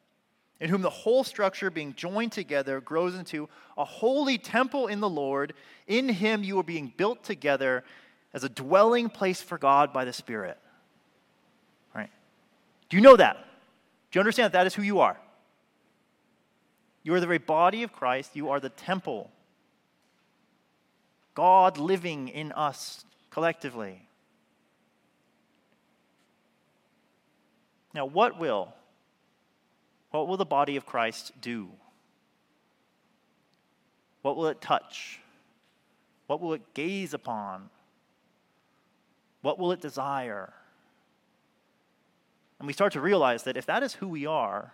in 0.60 0.70
whom 0.70 0.84
the 0.84 0.89
whole 0.91 1.24
structure 1.24 1.72
being 1.72 1.96
joined 1.96 2.34
together 2.34 2.79
grows 2.79 3.15
into 3.15 3.50
a 3.75 3.86
holy 3.86 4.38
temple 4.38 4.86
in 4.86 5.00
the 5.00 5.10
Lord. 5.10 5.53
In 5.88 6.10
him 6.10 6.43
you 6.43 6.60
are 6.60 6.63
being 6.63 6.93
built 6.96 7.24
together 7.24 7.84
as 8.34 8.43
a 8.43 8.50
dwelling 8.50 9.10
place 9.10 9.41
for 9.41 9.58
God 9.58 9.91
by 9.91 10.05
the 10.05 10.13
Spirit. 10.13 10.60
Right? 11.96 12.12
Do 12.89 12.98
you 12.98 13.01
know 13.01 13.15
that? 13.15 13.38
Do 14.12 14.20
you 14.20 14.22
understand 14.22 14.53
that 14.53 14.60
that 14.60 14.67
is 14.67 14.75
who 14.75 14.84
you 14.84 15.00
are? 15.00 15.17
You 17.03 17.15
are 17.15 17.20
the 17.20 17.25
very 17.25 17.39
body 17.39 17.84
of 17.84 17.91
Christ. 17.91 18.36
You 18.36 18.50
are 18.50 18.60
the 18.60 18.70
temple. 18.70 19.31
God 21.34 21.77
living 21.77 22.27
in 22.27 22.51
us 22.51 23.05
collectively. 23.31 24.08
Now, 27.93 28.05
what 28.05 28.39
will 28.39 28.74
what 30.12 30.27
will 30.27 30.38
the 30.38 30.45
body 30.45 30.75
of 30.75 30.86
Christ 30.86 31.31
do? 31.39 31.69
What 34.21 34.36
will 34.36 34.48
it 34.48 34.62
touch? 34.62 35.19
What 36.27 36.41
will 36.41 36.53
it 36.53 36.74
gaze 36.74 37.13
upon? 37.13 37.69
What 39.41 39.57
will 39.57 39.71
it 39.71 39.81
desire? 39.81 40.53
And 42.60 42.67
we 42.67 42.74
start 42.74 42.93
to 42.93 43.01
realize 43.01 43.43
that 43.43 43.57
if 43.57 43.65
that 43.65 43.81
is 43.81 43.95
who 43.95 44.07
we 44.07 44.25
are, 44.25 44.74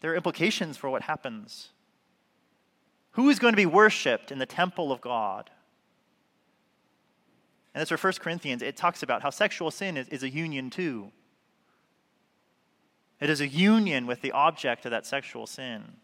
there 0.00 0.12
are 0.12 0.16
implications 0.16 0.76
for 0.76 0.88
what 0.88 1.02
happens. 1.02 1.70
Who 3.12 3.28
is 3.30 3.38
going 3.38 3.52
to 3.52 3.56
be 3.56 3.66
worshiped 3.66 4.30
in 4.30 4.38
the 4.38 4.46
temple 4.46 4.92
of 4.92 5.00
God? 5.00 5.50
And 7.74 7.80
that's 7.80 7.90
where 7.90 7.98
1 7.98 8.12
Corinthians, 8.20 8.62
it 8.62 8.76
talks 8.76 9.02
about 9.02 9.22
how 9.22 9.30
sexual 9.30 9.70
sin 9.70 9.96
is, 9.96 10.08
is 10.08 10.22
a 10.22 10.28
union 10.28 10.70
too. 10.70 11.10
It 13.24 13.30
is 13.30 13.40
a 13.40 13.48
union 13.48 14.06
with 14.06 14.20
the 14.20 14.32
object 14.32 14.84
of 14.84 14.90
that 14.90 15.06
sexual 15.06 15.46
sin. 15.46 15.94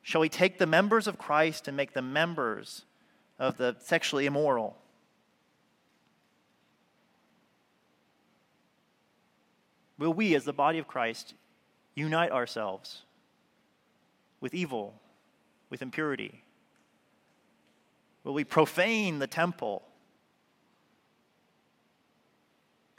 Shall 0.00 0.20
we 0.20 0.28
take 0.28 0.58
the 0.58 0.64
members 0.66 1.08
of 1.08 1.18
Christ 1.18 1.66
and 1.66 1.76
make 1.76 1.92
them 1.92 2.12
members 2.12 2.84
of 3.40 3.56
the 3.56 3.74
sexually 3.80 4.26
immoral? 4.26 4.76
Will 9.98 10.12
we, 10.12 10.36
as 10.36 10.44
the 10.44 10.52
body 10.52 10.78
of 10.78 10.86
Christ, 10.86 11.34
unite 11.96 12.30
ourselves 12.30 13.02
with 14.40 14.54
evil, 14.54 14.94
with 15.68 15.82
impurity? 15.82 16.44
Will 18.22 18.34
we 18.34 18.44
profane 18.44 19.18
the 19.18 19.26
temple 19.26 19.82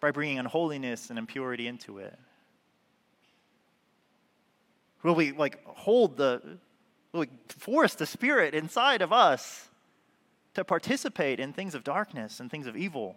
by 0.02 0.12
bringing 0.12 0.38
unholiness 0.38 1.10
and 1.10 1.18
impurity 1.18 1.66
into 1.66 2.00
it? 2.00 2.20
Will 5.04 5.16
we 5.16 5.32
like 5.32 5.64
hold 5.66 6.18
the, 6.18 6.42
will 7.12 7.22
we 7.22 7.30
force 7.50 7.96
the 7.96 8.06
spirit 8.06 8.54
inside 8.54 9.02
of 9.02 9.14
us 9.14 9.70
to 10.54 10.64
participate 10.64 11.40
in 11.40 11.54
things 11.54 11.76
of 11.76 11.84
darkness 11.84 12.40
and 12.40 12.50
things 12.50 12.68
of 12.68 12.76
evil? 12.76 13.16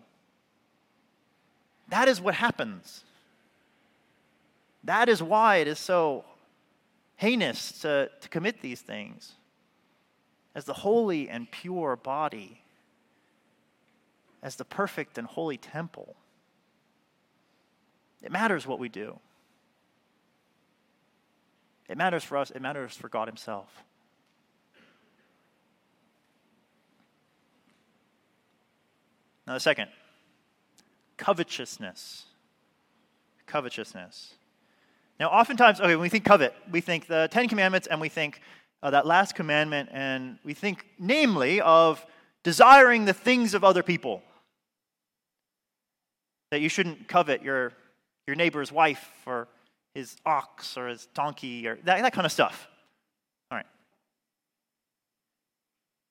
That 1.88 2.08
is 2.08 2.20
what 2.20 2.34
happens. 2.34 3.04
That 4.84 5.08
is 5.08 5.22
why 5.22 5.56
it 5.56 5.68
is 5.68 5.78
so 5.78 6.24
heinous 7.16 7.80
to, 7.80 8.10
to 8.20 8.28
commit 8.28 8.62
these 8.62 8.80
things. 8.80 9.32
As 10.54 10.64
the 10.64 10.72
holy 10.72 11.28
and 11.28 11.50
pure 11.50 11.96
body, 11.96 12.62
as 14.42 14.56
the 14.56 14.64
perfect 14.64 15.18
and 15.18 15.26
holy 15.26 15.58
temple, 15.58 16.16
it 18.22 18.32
matters 18.32 18.66
what 18.66 18.78
we 18.78 18.88
do. 18.88 19.18
It 21.90 21.98
matters 21.98 22.22
for 22.22 22.36
us, 22.36 22.52
it 22.52 22.62
matters 22.62 22.96
for 22.96 23.08
God 23.08 23.26
Himself. 23.26 23.82
Now, 29.44 29.54
the 29.54 29.60
second, 29.60 29.88
covetousness. 31.16 32.26
Covetousness. 33.46 34.34
Now, 35.18 35.30
oftentimes, 35.30 35.80
okay, 35.80 35.96
when 35.96 36.02
we 36.02 36.08
think 36.08 36.24
covet, 36.24 36.54
we 36.70 36.80
think 36.80 37.08
the 37.08 37.28
Ten 37.32 37.48
Commandments 37.48 37.88
and 37.88 38.00
we 38.00 38.08
think 38.08 38.40
uh, 38.84 38.90
that 38.90 39.04
last 39.04 39.34
commandment, 39.34 39.88
and 39.92 40.38
we 40.44 40.54
think, 40.54 40.86
namely, 40.96 41.60
of 41.60 42.06
desiring 42.44 43.04
the 43.04 43.12
things 43.12 43.52
of 43.52 43.64
other 43.64 43.82
people. 43.82 44.22
That 46.52 46.60
you 46.60 46.68
shouldn't 46.68 47.08
covet 47.08 47.42
your, 47.42 47.72
your 48.28 48.36
neighbor's 48.36 48.70
wife 48.70 49.10
or 49.26 49.48
his 49.94 50.16
ox 50.24 50.76
or 50.76 50.88
his 50.88 51.06
donkey 51.14 51.66
or 51.66 51.76
that, 51.84 52.02
that 52.02 52.12
kind 52.12 52.26
of 52.26 52.32
stuff. 52.32 52.68
All 53.50 53.56
right. 53.56 53.66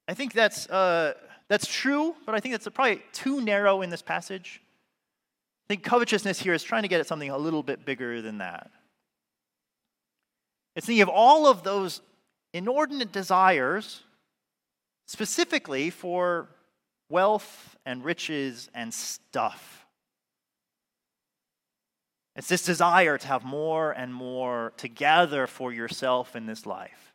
I 0.08 0.14
think 0.14 0.34
that's, 0.34 0.70
uh, 0.70 1.14
that's 1.48 1.68
true, 1.68 2.16
but 2.26 2.36
I 2.36 2.40
think 2.40 2.54
that's 2.54 2.68
probably 2.70 3.02
too 3.12 3.42
narrow 3.42 3.82
in 3.82 3.90
this 3.90 4.02
passage. 4.02 4.62
I 5.70 5.74
think 5.74 5.84
covetousness 5.84 6.40
here 6.40 6.54
is 6.54 6.64
trying 6.64 6.82
to 6.82 6.88
get 6.88 7.00
at 7.00 7.08
something 7.08 7.30
a 7.30 7.38
little 7.38 7.64
bit 7.64 7.86
bigger 7.86 8.22
than 8.22 8.40
that. 8.40 8.72
It's 10.76 10.86
thinking 10.86 11.02
of 11.02 11.10
all 11.10 11.48
of 11.48 11.64
those 11.64 12.02
inordinate 12.54 13.12
desires, 13.12 14.02
specifically 15.08 15.90
for 15.90 16.48
wealth 17.10 17.78
and 17.86 18.04
riches 18.04 18.70
and 18.74 18.94
stuff. 18.94 19.79
It's 22.40 22.48
this 22.48 22.64
desire 22.64 23.18
to 23.18 23.28
have 23.28 23.44
more 23.44 23.92
and 23.92 24.14
more 24.14 24.72
to 24.78 24.88
gather 24.88 25.46
for 25.46 25.74
yourself 25.74 26.38
in 26.38 26.46
this 26.46 26.66
life. 26.66 27.14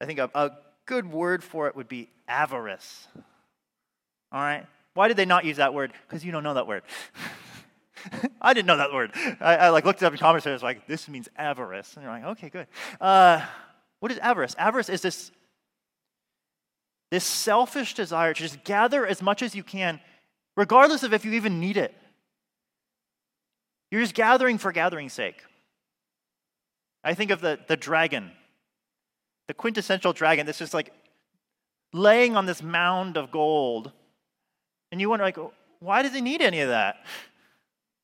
I 0.00 0.06
think 0.06 0.18
a, 0.18 0.30
a 0.34 0.52
good 0.86 1.12
word 1.12 1.44
for 1.44 1.66
it 1.66 1.76
would 1.76 1.88
be 1.88 2.08
avarice. 2.26 3.06
All 4.32 4.40
right? 4.40 4.64
Why 4.94 5.08
did 5.08 5.18
they 5.18 5.26
not 5.26 5.44
use 5.44 5.58
that 5.58 5.74
word? 5.74 5.92
Because 6.08 6.24
you 6.24 6.32
don't 6.32 6.42
know 6.42 6.54
that 6.54 6.66
word. 6.66 6.84
I 8.40 8.54
didn't 8.54 8.68
know 8.68 8.78
that 8.78 8.94
word. 8.94 9.10
I, 9.42 9.56
I, 9.56 9.68
like 9.68 9.84
looked 9.84 10.00
it 10.00 10.06
up 10.06 10.14
in 10.14 10.52
was 10.52 10.62
like, 10.62 10.86
this 10.86 11.06
means 11.06 11.28
avarice, 11.36 11.96
and 11.96 12.04
you're 12.04 12.12
like, 12.12 12.24
okay, 12.24 12.48
good. 12.48 12.66
Uh, 12.98 13.44
what 14.00 14.10
is 14.10 14.16
avarice? 14.20 14.54
Avarice 14.56 14.88
is 14.88 15.02
this 15.02 15.30
this 17.12 17.24
selfish 17.24 17.92
desire 17.92 18.32
to 18.32 18.42
just 18.42 18.64
gather 18.64 19.06
as 19.06 19.20
much 19.20 19.42
as 19.42 19.54
you 19.54 19.62
can, 19.62 20.00
regardless 20.56 21.02
of 21.02 21.12
if 21.12 21.26
you 21.26 21.32
even 21.32 21.60
need 21.60 21.76
it. 21.76 21.94
You're 23.90 24.00
just 24.00 24.14
gathering 24.14 24.56
for 24.56 24.72
gathering's 24.72 25.12
sake. 25.12 25.44
I 27.04 27.12
think 27.12 27.30
of 27.30 27.42
the, 27.42 27.58
the 27.68 27.76
dragon, 27.76 28.30
the 29.46 29.52
quintessential 29.52 30.14
dragon 30.14 30.46
that's 30.46 30.58
just 30.58 30.72
like 30.72 30.90
laying 31.92 32.34
on 32.34 32.46
this 32.46 32.62
mound 32.62 33.18
of 33.18 33.30
gold. 33.30 33.92
And 34.90 34.98
you 34.98 35.10
wonder, 35.10 35.26
like, 35.26 35.38
why 35.80 36.00
does 36.00 36.14
he 36.14 36.22
need 36.22 36.40
any 36.40 36.60
of 36.60 36.70
that? 36.70 37.04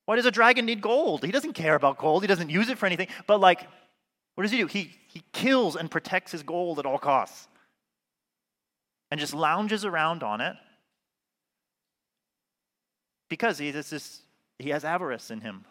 Why 0.05 0.17
does 0.17 0.25
a 0.27 0.31
dragon 0.31 0.67
need 0.67 0.81
gold? 0.81 1.23
He 1.23 1.31
doesn't 1.31 1.53
care 1.53 1.73
about 1.73 1.97
gold. 1.97 2.21
He 2.21 2.27
doesn't 2.27 2.51
use 2.51 2.69
it 2.69 2.77
for 2.77 2.85
anything. 2.85 3.07
But, 3.25 3.39
like, 3.39 3.67
what 4.35 4.43
does 4.43 4.51
he 4.51 4.59
do? 4.59 4.67
He, 4.67 4.95
he 5.07 5.23
kills 5.33 5.75
and 5.75 5.89
protects 5.89 6.31
his 6.31 6.43
gold 6.43 6.77
at 6.77 6.85
all 6.85 6.99
costs 6.99 7.47
and 9.11 9.19
just 9.19 9.33
lounges 9.33 9.85
around 9.85 10.23
on 10.23 10.41
it 10.41 10.55
because 13.29 13.57
he, 13.57 13.71
just, 13.71 14.21
he 14.57 14.69
has 14.69 14.83
avarice 14.83 15.31
in 15.31 15.41
him. 15.41 15.65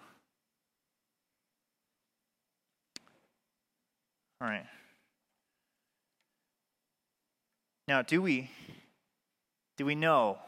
All 4.41 4.49
right. 4.49 4.67
Now, 7.89 8.03
do 8.03 8.21
we 8.21 8.51
do 9.79 9.87
we 9.87 9.95
know 9.95 10.39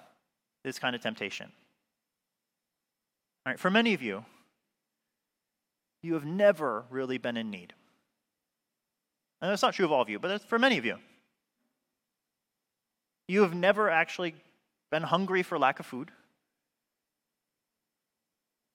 this 0.65 0.79
kind 0.79 0.95
of 0.95 1.01
temptation? 1.01 1.51
All 3.47 3.53
right, 3.53 3.59
for 3.59 3.71
many 3.71 3.95
of 3.95 4.03
you, 4.03 4.25
you 6.03 6.15
have 6.15 6.27
never 6.27 6.85
really 6.91 7.17
been 7.17 7.37
in 7.37 7.51
need. 7.51 7.73
And 9.41 9.51
that's 9.51 9.63
not 9.63 9.73
true 9.73 9.87
of 9.87 9.93
all 9.93 10.03
of 10.03 10.11
you, 10.11 10.19
but 10.19 10.43
for 10.43 10.59
many 10.59 10.77
of 10.77 10.85
you. 10.85 10.97
You 13.31 13.43
have 13.43 13.55
never 13.55 13.89
actually 13.89 14.35
been 14.91 15.05
hungry 15.05 15.45
for 15.45 15.57
lack 15.57 15.79
of 15.79 15.87
food. 15.87 16.11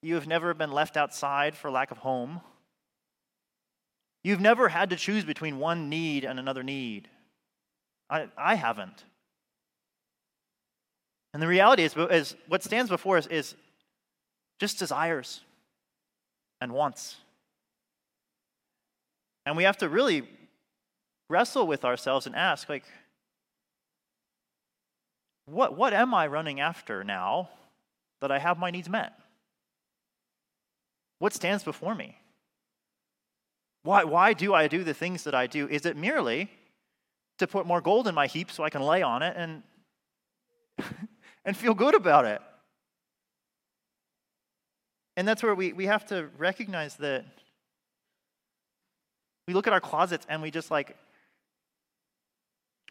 You 0.00 0.14
have 0.14 0.26
never 0.26 0.54
been 0.54 0.72
left 0.72 0.96
outside 0.96 1.54
for 1.54 1.70
lack 1.70 1.90
of 1.90 1.98
home. 1.98 2.40
You've 4.24 4.40
never 4.40 4.70
had 4.70 4.88
to 4.88 4.96
choose 4.96 5.26
between 5.26 5.58
one 5.58 5.90
need 5.90 6.24
and 6.24 6.38
another 6.38 6.62
need. 6.62 7.06
I, 8.08 8.28
I 8.34 8.54
haven't. 8.54 9.04
And 11.34 11.42
the 11.42 11.48
reality 11.48 11.82
is, 11.82 11.94
is 11.94 12.34
what 12.48 12.64
stands 12.64 12.88
before 12.88 13.18
us 13.18 13.26
is 13.26 13.54
just 14.58 14.78
desires 14.78 15.42
and 16.62 16.72
wants. 16.72 17.16
And 19.44 19.54
we 19.54 19.64
have 19.64 19.76
to 19.78 19.88
really 19.90 20.26
wrestle 21.28 21.66
with 21.66 21.84
ourselves 21.84 22.24
and 22.24 22.34
ask, 22.34 22.70
like, 22.70 22.84
what, 25.46 25.76
what 25.76 25.92
am 25.92 26.12
I 26.12 26.26
running 26.26 26.60
after 26.60 27.04
now 27.04 27.48
that 28.20 28.30
I 28.30 28.38
have 28.38 28.58
my 28.58 28.70
needs 28.70 28.88
met? 28.88 29.12
What 31.18 31.32
stands 31.32 31.64
before 31.64 31.94
me? 31.94 32.18
Why, 33.84 34.04
why 34.04 34.32
do 34.32 34.52
I 34.52 34.66
do 34.66 34.82
the 34.82 34.94
things 34.94 35.24
that 35.24 35.34
I 35.34 35.46
do? 35.46 35.68
Is 35.68 35.86
it 35.86 35.96
merely 35.96 36.50
to 37.38 37.46
put 37.46 37.66
more 37.66 37.80
gold 37.80 38.08
in 38.08 38.14
my 38.14 38.26
heap 38.26 38.50
so 38.50 38.64
I 38.64 38.70
can 38.70 38.82
lay 38.82 39.02
on 39.02 39.22
it 39.22 39.36
and, 39.36 39.62
and 41.44 41.56
feel 41.56 41.74
good 41.74 41.94
about 41.94 42.24
it? 42.24 42.42
And 45.16 45.26
that's 45.26 45.42
where 45.42 45.54
we, 45.54 45.72
we 45.72 45.86
have 45.86 46.04
to 46.06 46.28
recognize 46.36 46.96
that 46.96 47.24
we 49.46 49.54
look 49.54 49.66
at 49.66 49.72
our 49.72 49.80
closets 49.80 50.26
and 50.28 50.42
we 50.42 50.50
just 50.50 50.70
like 50.70 50.96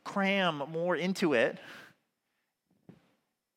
cram 0.06 0.64
more 0.72 0.96
into 0.96 1.34
it 1.34 1.58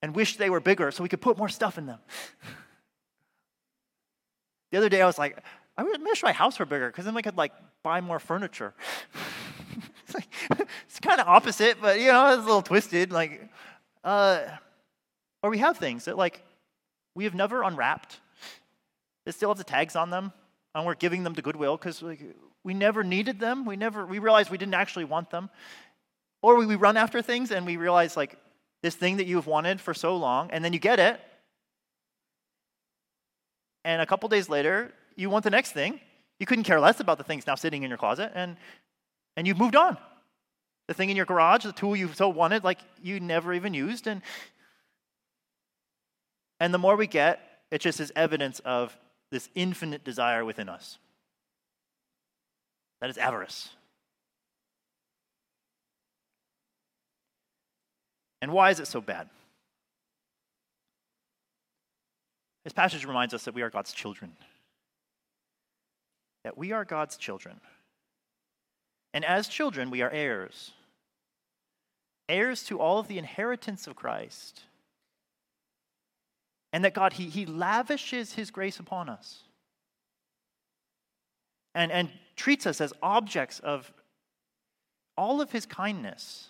and 0.02 0.14
wish 0.14 0.36
they 0.36 0.50
were 0.50 0.60
bigger 0.60 0.90
so 0.90 1.02
we 1.02 1.08
could 1.08 1.20
put 1.20 1.38
more 1.38 1.48
stuff 1.48 1.78
in 1.78 1.86
them. 1.86 1.98
the 4.70 4.78
other 4.78 4.88
day 4.88 5.02
I 5.02 5.06
was 5.06 5.18
like, 5.18 5.42
I 5.76 5.82
wish 5.82 6.22
my 6.22 6.32
house 6.32 6.58
were 6.58 6.66
bigger 6.66 6.88
because 6.88 7.04
then 7.04 7.14
we 7.14 7.22
could 7.22 7.36
like 7.36 7.52
buy 7.82 8.00
more 8.00 8.18
furniture. 8.18 8.74
it's, 10.04 10.14
like, 10.14 10.28
it's 10.86 11.00
kind 11.00 11.20
of 11.20 11.28
opposite, 11.28 11.80
but 11.80 12.00
you 12.00 12.08
know, 12.08 12.32
it's 12.32 12.42
a 12.42 12.46
little 12.46 12.62
twisted. 12.62 13.12
Like, 13.12 13.48
uh, 14.04 14.40
Or 15.42 15.50
we 15.50 15.58
have 15.58 15.78
things 15.78 16.06
that, 16.06 16.16
like, 16.16 16.42
we 17.14 17.24
have 17.24 17.34
never 17.34 17.62
unwrapped, 17.62 18.20
They 19.24 19.32
still 19.32 19.50
have 19.50 19.58
the 19.58 19.64
tags 19.64 19.96
on 19.96 20.10
them, 20.10 20.32
and 20.74 20.86
we're 20.86 20.94
giving 20.94 21.24
them 21.24 21.34
to 21.34 21.42
Goodwill 21.42 21.76
because 21.76 22.02
like, 22.02 22.20
we 22.64 22.74
never 22.74 23.02
needed 23.02 23.40
them. 23.40 23.64
We 23.64 23.76
never, 23.76 24.04
we 24.04 24.18
realized 24.18 24.50
we 24.50 24.58
didn't 24.58 24.74
actually 24.74 25.04
want 25.04 25.30
them. 25.30 25.50
Or 26.42 26.56
we, 26.56 26.66
we 26.66 26.76
run 26.76 26.96
after 26.96 27.22
things 27.22 27.50
and 27.50 27.66
we 27.66 27.76
realize, 27.76 28.16
like, 28.16 28.36
this 28.82 28.94
thing 28.94 29.16
that 29.16 29.26
you've 29.26 29.46
wanted 29.46 29.80
for 29.80 29.94
so 29.94 30.16
long, 30.16 30.50
and 30.50 30.64
then 30.64 30.72
you 30.72 30.78
get 30.78 30.98
it, 30.98 31.20
and 33.84 34.02
a 34.02 34.06
couple 34.06 34.28
days 34.28 34.48
later, 34.48 34.92
you 35.16 35.30
want 35.30 35.44
the 35.44 35.50
next 35.50 35.72
thing. 35.72 35.98
You 36.38 36.46
couldn't 36.46 36.64
care 36.64 36.78
less 36.78 37.00
about 37.00 37.18
the 37.18 37.24
things 37.24 37.46
now 37.46 37.54
sitting 37.54 37.82
in 37.82 37.88
your 37.88 37.98
closet, 37.98 38.32
and, 38.34 38.56
and 39.36 39.46
you've 39.46 39.58
moved 39.58 39.76
on. 39.76 39.96
The 40.88 40.94
thing 40.94 41.10
in 41.10 41.16
your 41.16 41.26
garage, 41.26 41.64
the 41.64 41.72
tool 41.72 41.96
you 41.96 42.12
so 42.12 42.28
wanted, 42.28 42.64
like 42.64 42.80
you 43.02 43.18
never 43.18 43.52
even 43.54 43.74
used. 43.74 44.06
And, 44.06 44.22
and 46.60 46.72
the 46.72 46.78
more 46.78 46.96
we 46.96 47.06
get, 47.06 47.40
it 47.70 47.80
just 47.80 47.98
is 47.98 48.12
evidence 48.14 48.60
of 48.60 48.96
this 49.30 49.48
infinite 49.54 50.04
desire 50.04 50.44
within 50.44 50.68
us. 50.68 50.98
That 53.00 53.10
is 53.10 53.18
avarice. 53.18 53.70
And 58.40 58.52
why 58.52 58.70
is 58.70 58.80
it 58.80 58.86
so 58.86 59.00
bad? 59.00 59.28
This 62.64 62.72
passage 62.72 63.04
reminds 63.04 63.34
us 63.34 63.44
that 63.44 63.54
we 63.54 63.62
are 63.62 63.70
God's 63.70 63.92
children. 63.92 64.32
That 66.44 66.58
we 66.58 66.72
are 66.72 66.84
God's 66.84 67.16
children. 67.16 67.60
And 69.14 69.24
as 69.24 69.48
children, 69.48 69.90
we 69.90 70.02
are 70.02 70.10
heirs. 70.10 70.72
Heirs 72.28 72.62
to 72.64 72.78
all 72.78 72.98
of 72.98 73.08
the 73.08 73.18
inheritance 73.18 73.86
of 73.86 73.96
Christ. 73.96 74.60
And 76.72 76.84
that 76.84 76.94
God, 76.94 77.14
He, 77.14 77.30
he 77.30 77.46
lavishes 77.46 78.34
His 78.34 78.50
grace 78.50 78.78
upon 78.78 79.08
us. 79.08 79.44
And, 81.74 81.90
and 81.90 82.10
treats 82.36 82.66
us 82.66 82.80
as 82.80 82.92
objects 83.02 83.60
of 83.60 83.90
all 85.16 85.40
of 85.40 85.52
His 85.52 85.64
kindness. 85.64 86.48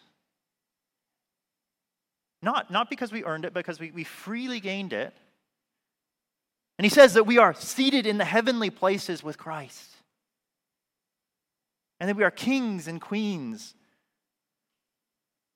Not, 2.43 2.71
not 2.71 2.89
because 2.89 3.11
we 3.11 3.25
earned 3.25 3.45
it, 3.45 3.53
because 3.53 3.81
we, 3.81 3.91
we 3.91 4.05
freely 4.05 4.61
gained 4.61 4.93
it. 4.93 5.13
And 6.79 6.85
he 6.85 6.91
says 6.91 7.15
that 7.15 7.25
we 7.25 7.39
are 7.39 7.55
seated 7.55 8.07
in 8.07 8.19
the 8.19 8.25
heavenly 8.25 8.71
places 8.71 9.23
with 9.23 9.37
Christ. 9.37 9.97
And 11.99 12.09
that 12.09 12.17
we 12.17 12.23
are 12.23 12.31
kings 12.31 12.87
and 12.87 13.01
queens 13.01 13.75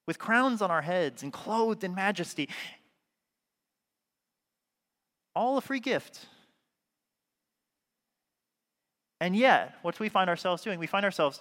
with 0.06 0.18
crowns 0.18 0.60
on 0.60 0.70
our 0.70 0.82
heads 0.82 1.22
and 1.22 1.32
clothed 1.32 1.84
in 1.84 1.94
majesty. 1.94 2.48
All 5.36 5.56
a 5.56 5.60
free 5.60 5.78
gift. 5.78 6.26
And 9.20 9.36
yet, 9.36 9.76
what 9.82 9.96
do 9.96 10.02
we 10.02 10.08
find 10.08 10.28
ourselves 10.28 10.62
doing? 10.62 10.80
We 10.80 10.88
find 10.88 11.04
ourselves 11.04 11.40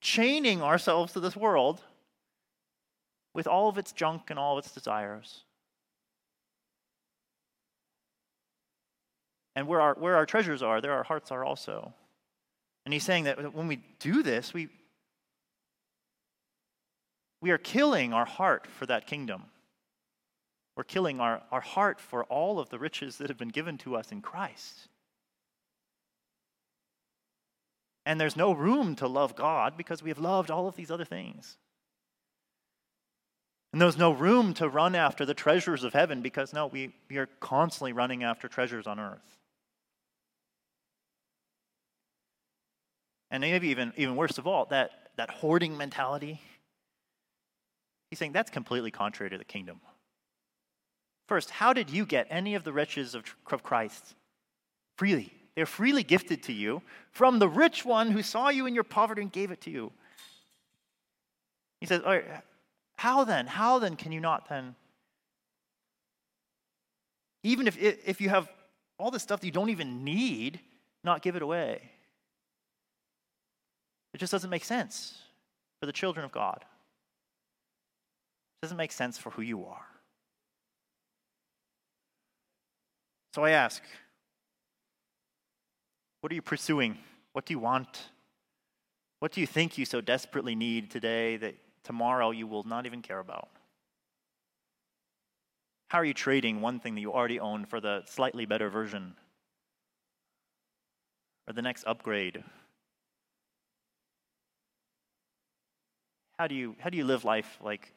chaining 0.00 0.62
ourselves 0.62 1.12
to 1.14 1.20
this 1.20 1.34
world 1.34 1.82
with 3.34 3.46
all 3.46 3.68
of 3.68 3.78
its 3.78 3.92
junk 3.92 4.30
and 4.30 4.38
all 4.38 4.58
of 4.58 4.64
its 4.64 4.74
desires. 4.74 5.44
And 9.54 9.66
where 9.66 9.80
our, 9.80 9.94
where 9.94 10.16
our 10.16 10.26
treasures 10.26 10.62
are, 10.62 10.80
there 10.80 10.92
our 10.92 11.02
hearts 11.02 11.30
are 11.30 11.44
also. 11.44 11.92
And 12.84 12.92
he's 12.92 13.04
saying 13.04 13.24
that 13.24 13.54
when 13.54 13.66
we 13.66 13.82
do 13.98 14.22
this, 14.22 14.54
we, 14.54 14.68
we 17.40 17.50
are 17.50 17.58
killing 17.58 18.12
our 18.12 18.24
heart 18.24 18.66
for 18.66 18.86
that 18.86 19.06
kingdom. 19.06 19.44
We're 20.76 20.84
killing 20.84 21.20
our, 21.20 21.42
our 21.50 21.60
heart 21.60 22.00
for 22.00 22.22
all 22.24 22.60
of 22.60 22.68
the 22.70 22.78
riches 22.78 23.18
that 23.18 23.28
have 23.28 23.36
been 23.36 23.48
given 23.48 23.78
to 23.78 23.96
us 23.96 24.12
in 24.12 24.22
Christ. 24.22 24.88
And 28.06 28.20
there's 28.20 28.36
no 28.36 28.52
room 28.52 28.94
to 28.96 29.08
love 29.08 29.36
God 29.36 29.76
because 29.76 30.02
we 30.02 30.08
have 30.08 30.18
loved 30.18 30.50
all 30.50 30.68
of 30.68 30.76
these 30.76 30.90
other 30.90 31.04
things. 31.04 31.58
And 33.72 33.82
there's 33.82 33.98
no 33.98 34.12
room 34.12 34.54
to 34.54 34.68
run 34.68 34.94
after 34.94 35.26
the 35.26 35.34
treasures 35.34 35.84
of 35.84 35.92
heaven 35.92 36.22
because, 36.22 36.52
no, 36.52 36.66
we, 36.66 36.94
we 37.10 37.18
are 37.18 37.28
constantly 37.40 37.92
running 37.92 38.24
after 38.24 38.48
treasures 38.48 38.86
on 38.86 38.98
earth. 38.98 39.38
And 43.30 43.42
maybe 43.42 43.68
even, 43.68 43.92
even 43.96 44.16
worst 44.16 44.38
of 44.38 44.46
all, 44.46 44.64
that, 44.66 45.10
that 45.16 45.30
hoarding 45.30 45.76
mentality. 45.76 46.40
He's 48.10 48.18
saying 48.18 48.32
that's 48.32 48.50
completely 48.50 48.90
contrary 48.90 49.28
to 49.30 49.38
the 49.38 49.44
kingdom. 49.44 49.80
First, 51.26 51.50
how 51.50 51.74
did 51.74 51.90
you 51.90 52.06
get 52.06 52.26
any 52.30 52.54
of 52.54 52.64
the 52.64 52.72
riches 52.72 53.14
of, 53.14 53.24
of 53.50 53.62
Christ? 53.62 54.14
Freely. 54.96 55.30
They're 55.54 55.66
freely 55.66 56.02
gifted 56.02 56.42
to 56.44 56.52
you 56.54 56.80
from 57.10 57.38
the 57.38 57.48
rich 57.48 57.84
one 57.84 58.12
who 58.12 58.22
saw 58.22 58.48
you 58.48 58.64
in 58.64 58.74
your 58.74 58.84
poverty 58.84 59.22
and 59.22 59.30
gave 59.30 59.50
it 59.50 59.60
to 59.62 59.70
you. 59.70 59.92
He 61.80 61.86
says, 61.86 62.00
All 62.02 62.12
right, 62.12 62.24
how 62.98 63.22
then? 63.22 63.46
How 63.46 63.78
then 63.78 63.94
can 63.94 64.10
you 64.10 64.18
not 64.18 64.48
then? 64.48 64.74
Even 67.44 67.68
if, 67.68 67.78
if 67.78 68.20
you 68.20 68.28
have 68.28 68.50
all 68.98 69.12
the 69.12 69.20
stuff 69.20 69.38
that 69.38 69.46
you 69.46 69.52
don't 69.52 69.70
even 69.70 70.02
need, 70.02 70.58
not 71.04 71.22
give 71.22 71.36
it 71.36 71.42
away. 71.42 71.80
It 74.12 74.18
just 74.18 74.32
doesn't 74.32 74.50
make 74.50 74.64
sense 74.64 75.16
for 75.78 75.86
the 75.86 75.92
children 75.92 76.24
of 76.24 76.32
God. 76.32 76.64
It 78.60 78.62
doesn't 78.62 78.76
make 78.76 78.90
sense 78.90 79.16
for 79.16 79.30
who 79.30 79.42
you 79.42 79.64
are. 79.64 79.86
So 83.32 83.44
I 83.44 83.50
ask, 83.50 83.80
what 86.20 86.32
are 86.32 86.34
you 86.34 86.42
pursuing? 86.42 86.98
What 87.32 87.46
do 87.46 87.54
you 87.54 87.60
want? 87.60 88.08
What 89.20 89.30
do 89.30 89.40
you 89.40 89.46
think 89.46 89.78
you 89.78 89.84
so 89.84 90.00
desperately 90.00 90.56
need 90.56 90.90
today 90.90 91.36
that 91.36 91.54
tomorrow 91.88 92.32
you 92.32 92.46
will 92.46 92.64
not 92.64 92.84
even 92.84 93.00
care 93.00 93.18
about? 93.18 93.48
How 95.88 95.96
are 96.00 96.04
you 96.04 96.12
trading 96.12 96.60
one 96.60 96.80
thing 96.80 96.94
that 96.94 97.00
you 97.00 97.14
already 97.14 97.40
own 97.40 97.64
for 97.64 97.80
the 97.80 98.02
slightly 98.04 98.44
better 98.44 98.68
version? 98.68 99.14
Or 101.46 101.54
the 101.54 101.62
next 101.62 101.84
upgrade? 101.84 102.44
How 106.38 106.46
do 106.46 106.54
you 106.54 106.76
how 106.78 106.90
do 106.90 106.98
you 106.98 107.06
live 107.06 107.24
life 107.24 107.56
like 107.62 107.94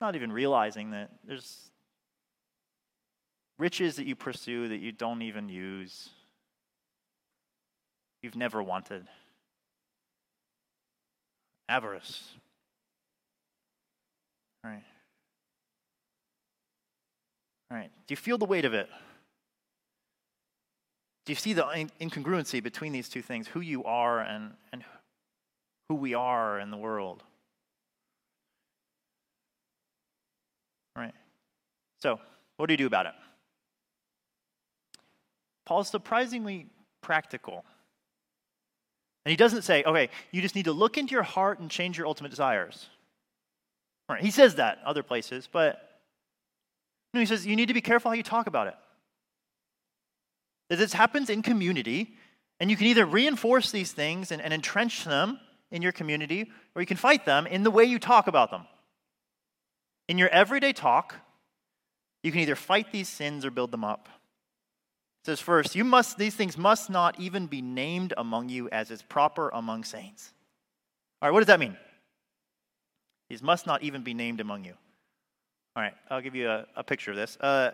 not 0.00 0.14
even 0.14 0.30
realizing 0.30 0.92
that 0.92 1.10
there's 1.24 1.72
riches 3.58 3.96
that 3.96 4.06
you 4.06 4.14
pursue 4.14 4.68
that 4.68 4.78
you 4.78 4.92
don't 4.92 5.22
even 5.22 5.48
use? 5.48 6.10
You've 8.22 8.36
never 8.36 8.62
wanted 8.62 9.08
avarice 11.68 12.30
all 14.64 14.70
right 14.70 14.84
all 17.70 17.76
right 17.76 17.90
do 18.06 18.12
you 18.12 18.16
feel 18.16 18.38
the 18.38 18.44
weight 18.44 18.64
of 18.64 18.74
it 18.74 18.88
do 21.24 21.32
you 21.32 21.36
see 21.36 21.52
the 21.54 21.64
incongruency 22.00 22.62
between 22.62 22.92
these 22.92 23.08
two 23.08 23.22
things 23.22 23.48
who 23.48 23.60
you 23.60 23.82
are 23.82 24.20
and, 24.20 24.52
and 24.72 24.84
who 25.88 25.94
we 25.94 26.14
are 26.14 26.58
in 26.58 26.70
the 26.70 26.76
world. 26.76 27.22
Right. 30.96 31.14
So, 32.00 32.20
what 32.56 32.66
do 32.66 32.72
you 32.72 32.78
do 32.78 32.86
about 32.86 33.06
it? 33.06 33.12
Paul 35.66 35.80
is 35.80 35.88
surprisingly 35.88 36.66
practical. 37.02 37.64
And 39.26 39.30
he 39.32 39.36
doesn't 39.36 39.62
say, 39.62 39.82
okay, 39.82 40.08
you 40.30 40.40
just 40.40 40.54
need 40.54 40.66
to 40.66 40.72
look 40.72 40.96
into 40.96 41.10
your 41.10 41.24
heart 41.24 41.58
and 41.58 41.68
change 41.68 41.98
your 41.98 42.06
ultimate 42.06 42.28
desires. 42.28 42.86
Right. 44.08 44.22
He 44.22 44.30
says 44.30 44.54
that 44.54 44.78
other 44.86 45.02
places, 45.02 45.48
but 45.50 46.00
no, 47.12 47.18
he 47.18 47.26
says 47.26 47.44
you 47.44 47.56
need 47.56 47.66
to 47.66 47.74
be 47.74 47.80
careful 47.80 48.08
how 48.08 48.14
you 48.14 48.22
talk 48.22 48.46
about 48.46 48.68
it. 48.68 48.76
That 50.70 50.76
this 50.76 50.92
happens 50.92 51.28
in 51.28 51.42
community, 51.42 52.14
and 52.60 52.70
you 52.70 52.76
can 52.76 52.86
either 52.86 53.04
reinforce 53.04 53.72
these 53.72 53.90
things 53.90 54.30
and, 54.30 54.40
and 54.40 54.54
entrench 54.54 55.04
them, 55.04 55.40
in 55.70 55.82
your 55.82 55.92
community, 55.92 56.50
or 56.74 56.82
you 56.82 56.86
can 56.86 56.96
fight 56.96 57.24
them 57.24 57.46
in 57.46 57.62
the 57.62 57.70
way 57.70 57.84
you 57.84 57.98
talk 57.98 58.26
about 58.26 58.50
them. 58.50 58.66
In 60.08 60.18
your 60.18 60.28
everyday 60.28 60.72
talk, 60.72 61.14
you 62.22 62.30
can 62.30 62.40
either 62.40 62.56
fight 62.56 62.92
these 62.92 63.08
sins 63.08 63.44
or 63.44 63.50
build 63.50 63.72
them 63.72 63.84
up. 63.84 64.08
Says 65.26 65.40
first, 65.40 65.74
you 65.74 65.82
must 65.82 66.18
these 66.18 66.36
things 66.36 66.56
must 66.56 66.88
not 66.88 67.18
even 67.18 67.48
be 67.48 67.60
named 67.60 68.14
among 68.16 68.48
you 68.48 68.68
as 68.70 68.92
is 68.92 69.02
proper 69.02 69.48
among 69.48 69.82
saints. 69.82 70.32
All 71.20 71.28
right, 71.28 71.32
what 71.32 71.40
does 71.40 71.48
that 71.48 71.58
mean? 71.58 71.76
These 73.28 73.42
must 73.42 73.66
not 73.66 73.82
even 73.82 74.02
be 74.02 74.14
named 74.14 74.40
among 74.40 74.62
you. 74.62 74.74
All 75.74 75.82
right, 75.82 75.94
I'll 76.08 76.20
give 76.20 76.36
you 76.36 76.48
a, 76.48 76.66
a 76.76 76.84
picture 76.84 77.10
of 77.10 77.16
this. 77.16 77.36
Uh, 77.40 77.72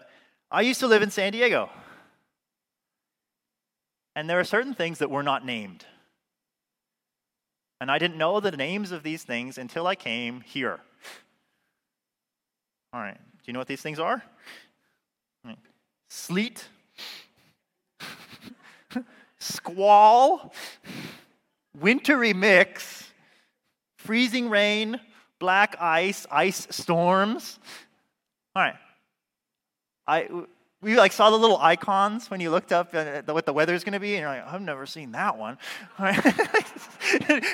I 0.50 0.62
used 0.62 0.80
to 0.80 0.86
live 0.86 1.02
in 1.02 1.10
San 1.10 1.32
Diego. 1.32 1.68
And 4.16 4.30
there 4.30 4.40
are 4.40 4.44
certain 4.44 4.72
things 4.72 5.00
that 5.00 5.10
were 5.10 5.22
not 5.22 5.44
named. 5.44 5.84
And 7.82 7.90
I 7.90 7.98
didn't 7.98 8.16
know 8.16 8.40
the 8.40 8.52
names 8.52 8.92
of 8.92 9.02
these 9.02 9.24
things 9.24 9.58
until 9.58 9.86
I 9.86 9.94
came 9.94 10.40
here. 10.40 10.80
All 12.94 13.00
right. 13.02 13.18
Do 13.18 13.42
you 13.44 13.52
know 13.52 13.58
what 13.58 13.68
these 13.68 13.82
things 13.82 13.98
are? 13.98 14.22
Sleet, 16.08 16.66
squall, 19.42 20.52
wintry 21.78 22.32
mix, 22.32 23.10
freezing 23.96 24.48
rain, 24.48 25.00
black 25.38 25.76
ice, 25.80 26.26
ice 26.30 26.66
storms. 26.70 27.58
All 28.54 28.62
right. 28.62 28.76
I, 30.06 30.28
we 30.80 30.96
like 30.96 31.12
saw 31.12 31.30
the 31.30 31.38
little 31.38 31.58
icons 31.58 32.30
when 32.30 32.40
you 32.40 32.50
looked 32.50 32.72
up 32.72 32.94
what 32.94 33.46
the 33.46 33.52
weather's 33.52 33.84
going 33.84 33.92
to 33.92 34.00
be, 34.00 34.14
and 34.14 34.22
you're 34.22 34.30
like, 34.30 34.46
I've 34.46 34.60
never 34.60 34.86
seen 34.86 35.12
that 35.12 35.36
one. 35.36 35.58
Right? 35.98 36.20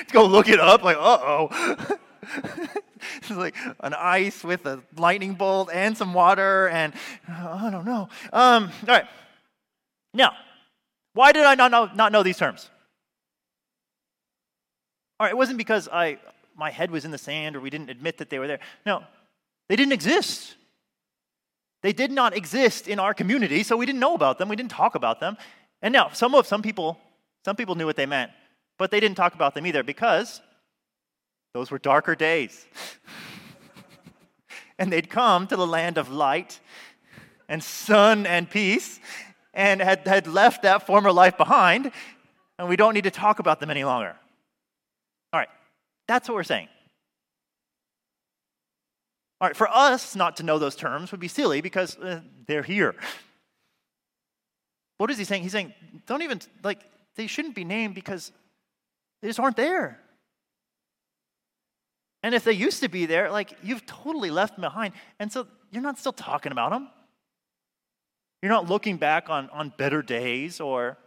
Go 0.11 0.25
look 0.25 0.47
it 0.49 0.59
up. 0.59 0.83
Like, 0.83 0.97
uh 0.97 1.19
oh. 1.21 1.97
it's 3.17 3.29
like 3.29 3.55
an 3.81 3.93
ice 3.93 4.43
with 4.43 4.65
a 4.65 4.81
lightning 4.97 5.33
bolt 5.33 5.69
and 5.73 5.97
some 5.97 6.13
water, 6.13 6.69
and 6.69 6.93
uh, 7.29 7.59
I 7.61 7.69
don't 7.69 7.85
know. 7.85 8.09
Um, 8.33 8.71
all 8.87 8.87
right. 8.87 9.05
Now, 10.13 10.33
why 11.19 11.33
did 11.33 11.43
I 11.43 11.55
not 11.55 11.69
know, 11.69 11.89
not 11.93 12.13
know 12.13 12.23
these 12.23 12.37
terms? 12.37 12.69
All 15.19 15.25
right, 15.25 15.31
it 15.31 15.37
wasn't 15.37 15.57
because 15.57 15.89
I 15.91 16.17
my 16.55 16.71
head 16.71 16.91
was 16.91 17.03
in 17.03 17.11
the 17.11 17.17
sand 17.17 17.57
or 17.57 17.59
we 17.59 17.69
didn't 17.69 17.89
admit 17.89 18.19
that 18.19 18.29
they 18.29 18.39
were 18.39 18.47
there. 18.47 18.61
No, 18.85 19.03
they 19.67 19.75
didn't 19.75 19.91
exist. 19.91 20.55
They 21.83 21.91
did 21.91 22.09
not 22.09 22.37
exist 22.37 22.87
in 22.87 22.99
our 22.99 23.13
community, 23.13 23.63
so 23.63 23.75
we 23.75 23.85
didn't 23.85 23.99
know 23.99 24.15
about 24.15 24.37
them. 24.37 24.47
We 24.47 24.55
didn't 24.55 24.71
talk 24.71 24.95
about 24.95 25.19
them. 25.19 25.35
And 25.81 25.91
now, 25.91 26.07
some 26.13 26.33
of 26.35 26.47
some 26.47 26.61
people, 26.61 26.97
some 27.43 27.57
people 27.57 27.75
knew 27.75 27.85
what 27.85 27.97
they 27.97 28.05
meant, 28.05 28.31
but 28.77 28.89
they 28.89 29.01
didn't 29.01 29.17
talk 29.17 29.33
about 29.33 29.53
them 29.55 29.67
either 29.67 29.83
because 29.83 30.39
those 31.53 31.69
were 31.69 31.79
darker 31.79 32.15
days. 32.15 32.65
and 34.79 34.89
they'd 34.89 35.09
come 35.09 35.47
to 35.47 35.57
the 35.57 35.67
land 35.67 35.97
of 35.97 36.09
light 36.09 36.61
and 37.49 37.61
sun 37.61 38.25
and 38.25 38.49
peace 38.49 39.01
and 39.53 39.81
had, 39.81 40.07
had 40.07 40.27
left 40.27 40.63
that 40.63 40.85
former 40.85 41.11
life 41.11 41.37
behind, 41.37 41.91
and 42.57 42.69
we 42.69 42.75
don't 42.75 42.93
need 42.93 43.05
to 43.05 43.11
talk 43.11 43.39
about 43.39 43.59
them 43.59 43.69
any 43.69 43.83
longer. 43.83 44.15
All 45.33 45.39
right, 45.39 45.49
that's 46.07 46.27
what 46.27 46.35
we're 46.35 46.43
saying. 46.43 46.67
All 49.41 49.47
right, 49.47 49.55
for 49.55 49.69
us 49.69 50.15
not 50.15 50.37
to 50.37 50.43
know 50.43 50.59
those 50.59 50.75
terms 50.75 51.11
would 51.11 51.21
be 51.21 51.27
silly 51.27 51.61
because 51.61 51.97
uh, 51.97 52.21
they're 52.45 52.63
here. 52.63 52.95
What 54.97 55.09
is 55.09 55.17
he 55.17 55.23
saying? 55.23 55.43
He's 55.43 55.53
saying, 55.53 55.73
don't 56.07 56.23
even, 56.23 56.41
like, 56.61 56.81
they 57.15 57.27
shouldn't 57.27 57.55
be 57.55 57.63
named 57.63 57.95
because 57.95 58.33
they 59.21 59.29
just 59.29 59.39
aren't 59.39 59.55
there. 59.55 59.99
And 62.21 62.35
if 62.35 62.43
they 62.43 62.51
used 62.51 62.81
to 62.81 62.89
be 62.89 63.05
there, 63.05 63.31
like, 63.31 63.53
you've 63.63 63.85
totally 63.85 64.29
left 64.29 64.55
them 64.55 64.61
behind. 64.61 64.93
And 65.19 65.31
so 65.31 65.47
you're 65.71 65.81
not 65.81 65.97
still 65.97 66.11
talking 66.11 66.51
about 66.51 66.71
them. 66.71 66.89
You're 68.41 68.51
not 68.51 68.69
looking 68.69 68.97
back 68.97 69.29
on, 69.29 69.49
on 69.49 69.73
better 69.77 70.01
days 70.01 70.59
or, 70.59 70.97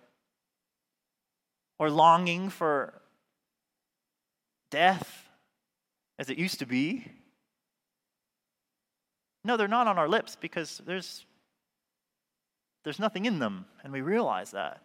or 1.79 1.90
longing 1.90 2.51
for 2.51 3.01
death 4.71 5.29
as 6.18 6.29
it 6.29 6.38
used 6.38 6.59
to 6.59 6.66
be. 6.66 7.07
No, 9.45 9.57
they're 9.57 9.66
not 9.66 9.87
on 9.87 9.99
our 9.99 10.09
lips 10.09 10.37
because 10.40 10.81
there's, 10.87 11.25
there's 12.85 12.99
nothing 12.99 13.25
in 13.25 13.38
them, 13.38 13.64
and 13.83 13.92
we 13.92 14.03
realize 14.03 14.53
that. 14.53 14.83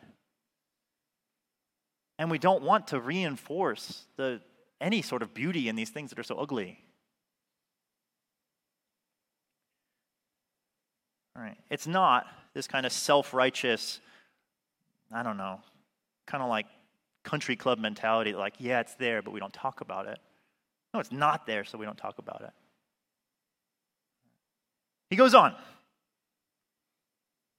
And 2.18 2.32
we 2.32 2.40
don't 2.40 2.64
want 2.64 2.88
to 2.88 3.00
reinforce 3.00 4.06
the, 4.16 4.42
any 4.82 5.02
sort 5.02 5.22
of 5.22 5.34
beauty 5.34 5.68
in 5.70 5.76
these 5.76 5.92
things 5.92 6.10
that 6.10 6.18
are 6.18 6.24
so 6.24 6.38
ugly. 6.38 6.80
All 11.36 11.44
right. 11.44 11.58
It's 11.70 11.86
not 11.86 12.26
this 12.58 12.68
kind 12.68 12.88
of 12.88 12.92
self 12.92 13.36
righteous, 13.36 14.00
I 15.14 15.22
don't 15.22 15.38
know, 15.38 15.60
kind 16.26 16.44
of 16.44 16.50
like 16.50 16.66
country 17.24 17.56
club 17.56 17.78
mentality 17.78 18.34
like, 18.34 18.56
yeah, 18.58 18.80
it's 18.80 18.96
there, 18.96 19.22
but 19.22 19.32
we 19.32 19.40
don't 19.40 19.54
talk 19.54 19.80
about 19.82 20.08
it. 20.08 20.18
No, 20.92 21.00
it's 21.00 21.12
not 21.12 21.46
there, 21.46 21.64
so 21.64 21.78
we 21.78 21.86
don't 21.86 21.98
talk 21.98 22.18
about 22.18 22.42
it. 22.42 22.50
He 25.12 25.16
goes 25.16 25.36
on. 25.36 25.54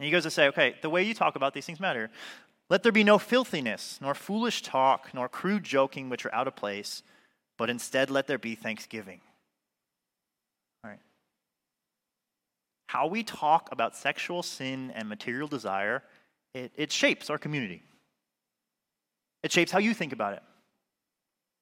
And 0.00 0.04
he 0.04 0.10
goes 0.10 0.24
to 0.24 0.30
say, 0.32 0.48
okay, 0.48 0.74
the 0.82 0.90
way 0.90 1.04
you 1.04 1.14
talk 1.14 1.36
about 1.36 1.54
these 1.54 1.64
things 1.64 1.78
matter. 1.78 2.10
Let 2.68 2.82
there 2.82 2.92
be 2.92 3.04
no 3.04 3.18
filthiness, 3.18 3.98
nor 4.02 4.14
foolish 4.14 4.62
talk, 4.62 5.10
nor 5.14 5.28
crude 5.28 5.62
joking 5.62 6.08
which 6.08 6.26
are 6.26 6.34
out 6.34 6.48
of 6.48 6.56
place, 6.56 7.04
but 7.56 7.70
instead 7.70 8.10
let 8.10 8.26
there 8.26 8.36
be 8.36 8.56
thanksgiving. 8.56 9.20
All 10.82 10.90
right. 10.90 11.00
How 12.88 13.06
we 13.06 13.22
talk 13.22 13.68
about 13.70 13.94
sexual 13.94 14.42
sin 14.42 14.90
and 14.94 15.10
material 15.10 15.46
desire, 15.46 16.02
it, 16.54 16.72
it 16.74 16.90
shapes 16.90 17.28
our 17.28 17.36
community. 17.36 17.82
It 19.42 19.52
shapes 19.52 19.70
how 19.70 19.78
you 19.78 19.92
think 19.92 20.14
about 20.14 20.32
it. 20.32 20.42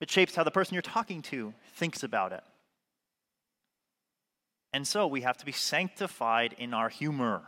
It 0.01 0.09
shapes 0.09 0.37
how 0.37 0.45
the 0.45 0.53
person 0.53 0.75
you're 0.75 0.83
talking 0.83 1.23
to 1.23 1.53
thinks 1.75 2.05
about 2.05 2.33
it. 2.33 2.45
And 4.73 4.87
so 4.87 5.09
we 5.09 5.23
have 5.23 5.37
to 5.39 5.45
be 5.45 5.51
sanctified 5.51 6.55
in 6.59 6.73
our 6.73 6.89
humor. 6.89 7.43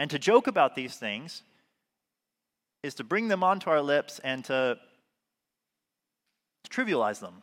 And 0.00 0.10
to 0.10 0.18
joke 0.18 0.48
about 0.48 0.74
these 0.74 0.96
things 0.96 1.44
is 2.82 2.94
to 2.94 3.04
bring 3.04 3.28
them 3.28 3.44
onto 3.44 3.70
our 3.70 3.82
lips 3.82 4.18
and 4.24 4.44
to, 4.46 4.78
to 6.64 6.70
trivialize 6.70 7.20
them. 7.20 7.42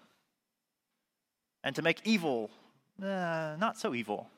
And 1.64 1.74
to 1.78 1.82
make 1.82 2.02
evil 2.04 2.50
not 3.00 3.78
so 3.78 3.94
evil. 3.94 4.30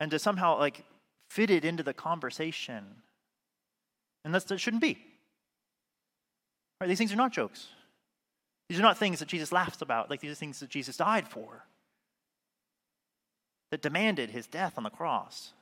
And 0.00 0.10
to 0.10 0.18
somehow 0.18 0.58
like 0.58 0.84
fit 1.30 1.50
it 1.50 1.64
into 1.64 1.82
the 1.82 1.94
conversation. 1.94 2.84
And 4.24 4.34
that's, 4.34 4.44
that 4.46 4.58
shouldn't 4.58 4.82
be. 4.82 4.98
Right, 6.80 6.88
these 6.88 6.98
things 6.98 7.12
are 7.12 7.16
not 7.16 7.32
jokes. 7.32 7.68
These 8.68 8.78
are 8.78 8.82
not 8.82 8.98
things 8.98 9.18
that 9.20 9.28
Jesus 9.28 9.52
laughs 9.52 9.82
about, 9.82 10.10
like 10.10 10.20
these 10.20 10.30
are 10.30 10.36
things 10.36 10.60
that 10.60 10.70
Jesus 10.70 10.96
died 10.96 11.28
for, 11.28 11.64
that 13.70 13.82
demanded 13.82 14.30
his 14.30 14.46
death 14.46 14.74
on 14.76 14.82
the 14.82 14.90
cross. 14.90 15.52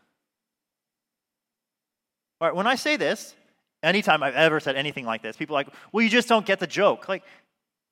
All 2.40 2.49
right, 2.49 2.57
when 2.57 2.66
I 2.66 2.75
say 2.75 2.96
this, 2.96 3.35
anytime 3.83 4.23
I've 4.23 4.35
ever 4.35 4.61
said 4.61 4.77
anything 4.77 5.05
like 5.05 5.23
this, 5.23 5.37
people 5.37 5.57
are 5.57 5.61
like, 5.61 5.68
well, 5.92 6.03
you 6.03 6.09
just 6.09 6.29
don't 6.29 6.46
get 6.46 6.59
the 6.59 6.66
joke. 6.66 7.09
Like, 7.09 7.23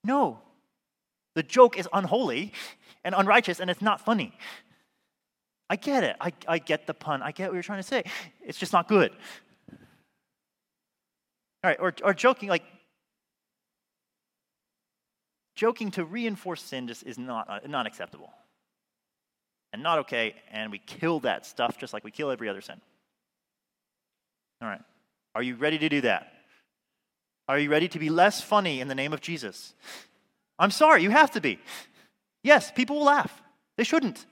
no. 0.04 0.40
The 1.34 1.42
joke 1.42 1.78
is 1.78 1.88
unholy 1.92 2.52
and 3.04 3.14
unrighteous, 3.14 3.60
and 3.60 3.70
it's 3.70 3.82
not 3.82 4.00
funny. 4.00 4.32
I 5.70 5.76
get 5.76 6.04
it. 6.04 6.16
I, 6.20 6.32
I 6.46 6.58
get 6.58 6.86
the 6.86 6.94
pun. 6.94 7.22
I 7.22 7.32
get 7.32 7.48
what 7.48 7.54
you're 7.54 7.62
trying 7.62 7.80
to 7.80 7.86
say. 7.86 8.04
It's 8.42 8.58
just 8.58 8.72
not 8.72 8.88
good. 8.88 9.12
All 11.62 11.70
right, 11.70 11.78
or, 11.80 11.92
or 12.04 12.14
joking, 12.14 12.48
like, 12.48 12.62
joking 15.56 15.90
to 15.92 16.04
reinforce 16.04 16.62
sin 16.62 16.86
just 16.86 17.02
is 17.02 17.18
not, 17.18 17.50
uh, 17.50 17.58
not 17.66 17.86
acceptable 17.86 18.32
and 19.72 19.82
not 19.82 19.98
okay, 19.98 20.34
and 20.50 20.70
we 20.70 20.78
kill 20.78 21.20
that 21.20 21.44
stuff 21.44 21.76
just 21.78 21.92
like 21.92 22.04
we 22.04 22.10
kill 22.10 22.30
every 22.30 22.48
other 22.48 22.60
sin. 22.60 22.80
All 24.62 24.68
right. 24.68 24.80
Are 25.34 25.42
you 25.42 25.56
ready 25.56 25.78
to 25.78 25.88
do 25.88 26.00
that? 26.02 26.32
Are 27.48 27.58
you 27.58 27.70
ready 27.70 27.88
to 27.88 27.98
be 27.98 28.10
less 28.10 28.40
funny 28.40 28.80
in 28.80 28.88
the 28.88 28.94
name 28.94 29.12
of 29.12 29.20
Jesus? 29.20 29.74
I'm 30.58 30.70
sorry, 30.70 31.02
you 31.02 31.10
have 31.10 31.30
to 31.32 31.40
be. 31.40 31.58
Yes, 32.48 32.72
people 32.72 32.96
will 32.96 33.04
laugh. 33.04 33.42
They 33.76 33.84
shouldn't. 33.84 34.24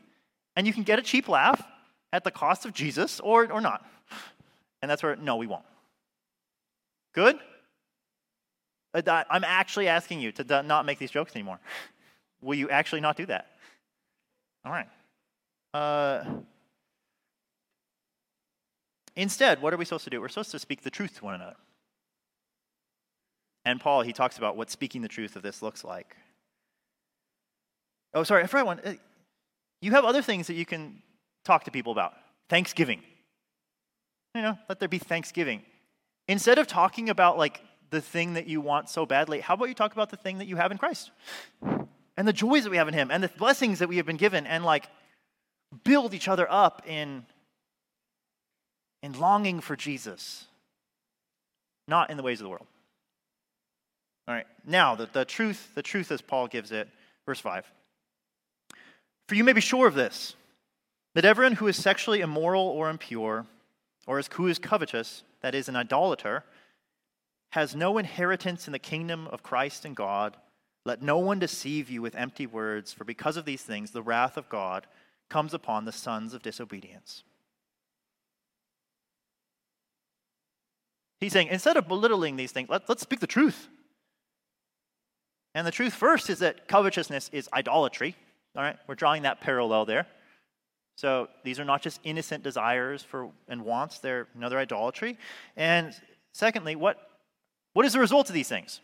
And 0.57 0.67
you 0.67 0.73
can 0.73 0.85
get 0.85 0.99
a 0.99 1.03
cheap 1.03 1.29
laugh 1.29 1.63
at 2.15 2.25
the 2.25 2.31
cost 2.31 2.65
of 2.65 2.73
Jesus 2.73 3.21
or, 3.21 3.53
or 3.53 3.61
not. 3.61 3.87
And 4.81 4.91
that's 4.91 5.03
where, 5.03 5.17
no, 5.17 5.37
we 5.37 5.47
won't. 5.47 5.67
Good? 7.13 7.39
Uh, 8.95 9.25
I'm 9.29 9.45
actually 9.45 9.89
asking 9.89 10.21
you 10.21 10.33
to 10.33 10.63
not 10.63 10.87
make 10.87 10.99
these 10.99 11.11
jokes 11.11 11.37
anymore. 11.37 11.59
Will 12.41 12.55
you 12.55 12.71
actually 12.71 13.03
not 13.03 13.19
do 13.19 13.27
that? 13.27 13.49
All 14.65 14.73
right. 14.73 14.89
Uh, 15.75 16.25
instead, 19.15 19.61
what 19.61 19.75
are 19.75 19.77
we 19.77 19.85
supposed 19.85 20.05
to 20.05 20.11
do? 20.11 20.23
We're 20.23 20.29
supposed 20.29 20.53
to 20.53 20.59
speak 20.59 20.81
the 20.81 20.91
truth 20.91 21.19
to 21.19 21.25
one 21.27 21.35
another. 21.35 21.57
And 23.67 23.79
Paul, 23.79 24.01
he 24.01 24.15
talks 24.15 24.39
about 24.39 24.57
what 24.57 24.71
speaking 24.71 25.03
the 25.03 25.09
truth 25.09 25.37
of 25.37 25.43
this 25.43 25.61
looks 25.61 25.85
like. 25.85 26.17
Oh, 28.15 28.23
sorry, 28.23 28.43
I 28.43 28.47
forgot 28.47 28.67
one. 28.67 28.81
Uh, 28.81 28.95
you 29.81 29.91
have 29.93 30.05
other 30.05 30.23
things 30.23 30.47
that 30.47 30.55
you 30.55 30.65
can 30.65 31.03
talk 31.45 31.65
to 31.65 31.71
people 31.71 31.93
about. 31.93 32.15
Thanksgiving. 32.49 33.03
You 34.35 34.43
know, 34.43 34.59
let 34.69 34.81
there 34.81 34.89
be 34.89 34.99
thanksgiving. 34.99 35.63
Instead 36.29 36.59
of 36.59 36.67
talking 36.67 37.09
about 37.09 37.39
like 37.39 37.61
the 37.91 38.01
thing 38.01 38.35
that 38.35 38.47
you 38.47 38.61
want 38.61 38.89
so 38.89 39.07
badly, 39.07 39.41
how 39.41 39.55
about 39.55 39.69
you 39.69 39.75
talk 39.75 39.93
about 39.93 40.11
the 40.11 40.17
thing 40.17 40.39
that 40.39 40.47
you 40.47 40.57
have 40.57 40.73
in 40.73 40.79
Christ? 40.79 41.11
And 42.17 42.27
the 42.27 42.33
joys 42.33 42.65
that 42.65 42.71
we 42.71 42.77
have 42.79 42.89
in 42.89 42.95
Him 42.95 43.11
and 43.11 43.23
the 43.23 43.29
blessings 43.29 43.79
that 43.79 43.89
we 43.89 43.99
have 43.99 44.07
been 44.07 44.17
given 44.17 44.47
and 44.47 44.65
like 44.65 44.89
build 45.85 46.15
each 46.15 46.29
other 46.29 46.51
up 46.51 46.83
in, 46.87 47.25
in 49.03 49.13
longing 49.19 49.61
for 49.61 49.77
Jesus, 49.77 50.47
not 51.89 52.11
in 52.11 52.17
the 52.17 52.23
ways 52.23 52.41
of 52.41 52.45
the 52.45 52.51
world. 52.51 52.67
All 54.29 54.35
right, 54.35 54.47
now 54.67 54.97
the, 54.97 55.09
the 55.13 55.25
truth, 55.25 55.71
the 55.75 55.83
truth 55.83 56.11
as 56.11 56.21
Paul 56.21 56.49
gives 56.49 56.73
it, 56.73 56.89
verse 57.27 57.39
5. 57.41 57.65
For 59.29 59.35
you 59.35 59.45
may 59.45 59.53
be 59.53 59.61
sure 59.61 59.87
of 59.87 59.95
this 59.95 60.35
that 61.15 61.25
everyone 61.25 61.55
who 61.55 61.67
is 61.67 61.77
sexually 61.77 62.21
immoral 62.21 62.63
or 62.63 62.91
impure, 62.91 63.47
or 64.07 64.21
who 64.35 64.47
is 64.49 64.59
covetous, 64.59 65.23
that 65.41 65.55
is, 65.55 65.69
an 65.69 65.75
idolater, 65.75 66.45
has 67.51 67.75
no 67.75 67.97
inheritance 67.97 68.67
in 68.67 68.73
the 68.73 68.79
kingdom 68.79 69.27
of 69.29 69.43
Christ 69.43 69.87
and 69.87 69.97
God. 69.97 70.37
Let 70.85 71.01
no 71.01 71.17
one 71.17 71.39
deceive 71.39 71.89
you 71.89 72.03
with 72.03 72.15
empty 72.15 72.47
words, 72.47 72.93
for 72.93 73.05
because 73.05 73.39
of 73.39 73.47
these 73.47 73.63
things 73.63 73.91
the 73.91 74.03
wrath 74.03 74.37
of 74.37 74.49
God 74.51 74.87
comes 75.31 75.55
upon 75.55 75.87
the 75.87 75.93
sons 75.93 76.35
of 76.35 76.43
disobedience. 76.43 77.25
He's 81.19 81.33
saying, 81.33 81.49
instead 81.49 81.79
of 81.79 81.89
belittling 81.89 82.37
these 82.37 82.53
things, 82.53 82.69
let, 82.69 82.89
us 82.89 83.01
speak 83.01 83.21
the 83.21 83.27
truth. 83.27 83.69
And 85.55 85.67
the 85.67 85.71
truth 85.71 85.95
first 85.95 86.29
is 86.29 86.41
that 86.41 86.69
covetousness 86.69 87.31
is 87.33 87.49
idolatry. 87.55 88.17
All 88.57 88.63
right, 88.63 88.77
we're 88.87 88.95
drawing 88.95 89.23
that 89.23 89.41
parallel 89.41 89.85
there. 89.85 90.07
So 90.97 91.29
these 91.45 91.61
are 91.61 91.65
not 91.65 91.83
just 91.83 92.01
innocent 92.05 92.43
desires 92.43 93.03
for 93.03 93.31
and 93.49 93.65
wants, 93.65 93.99
they're 93.99 94.29
another 94.35 94.59
idolatry. 94.59 95.19
And 95.57 95.93
secondly, 96.33 96.75
what, 96.75 96.99
what 97.75 97.85
is 97.85 97.93
the 97.93 98.01
result 98.01 98.29
of 98.31 98.35
these 98.35 98.49
things? 98.49 98.81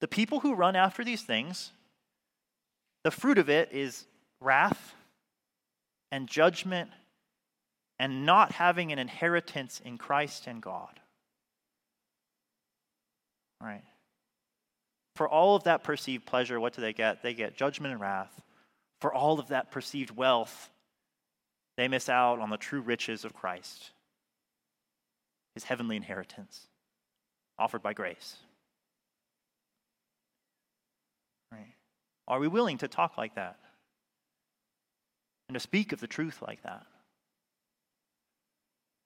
The 0.00 0.08
people 0.08 0.40
who 0.40 0.54
run 0.54 0.76
after 0.76 1.02
these 1.02 1.22
things, 1.22 1.72
the 3.04 3.10
fruit 3.10 3.38
of 3.38 3.48
it 3.48 3.70
is 3.72 4.04
wrath 4.40 4.94
and 6.12 6.28
judgment 6.28 6.90
and 7.98 8.26
not 8.26 8.52
having 8.52 8.92
an 8.92 8.98
inheritance 8.98 9.80
in 9.82 9.96
Christ 9.98 10.46
and 10.46 10.60
God. 10.60 11.00
All 13.60 13.68
right. 13.68 13.84
For 15.20 15.28
all 15.28 15.54
of 15.54 15.64
that 15.64 15.84
perceived 15.84 16.24
pleasure, 16.24 16.58
what 16.58 16.72
do 16.72 16.80
they 16.80 16.94
get? 16.94 17.22
They 17.22 17.34
get 17.34 17.54
judgment 17.54 17.92
and 17.92 18.00
wrath. 18.00 18.40
For 19.02 19.12
all 19.12 19.38
of 19.38 19.48
that 19.48 19.70
perceived 19.70 20.16
wealth, 20.16 20.70
they 21.76 21.88
miss 21.88 22.08
out 22.08 22.38
on 22.38 22.48
the 22.48 22.56
true 22.56 22.80
riches 22.80 23.26
of 23.26 23.34
Christ, 23.34 23.90
his 25.52 25.64
heavenly 25.64 25.96
inheritance 25.96 26.68
offered 27.58 27.82
by 27.82 27.92
grace. 27.92 28.36
Right. 31.52 31.74
Are 32.26 32.40
we 32.40 32.48
willing 32.48 32.78
to 32.78 32.88
talk 32.88 33.18
like 33.18 33.34
that? 33.34 33.58
And 35.50 35.54
to 35.54 35.60
speak 35.60 35.92
of 35.92 36.00
the 36.00 36.06
truth 36.06 36.40
like 36.40 36.62
that? 36.62 36.86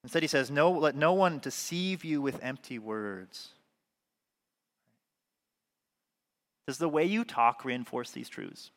Instead, 0.04 0.22
he 0.22 0.28
says, 0.28 0.48
no, 0.48 0.70
Let 0.70 0.94
no 0.94 1.12
one 1.12 1.40
deceive 1.40 2.04
you 2.04 2.22
with 2.22 2.38
empty 2.40 2.78
words. 2.78 3.48
Does 6.66 6.78
the 6.78 6.88
way 6.88 7.04
you 7.04 7.24
talk 7.24 7.64
reinforce 7.64 8.10
these 8.10 8.28
truths? 8.28 8.70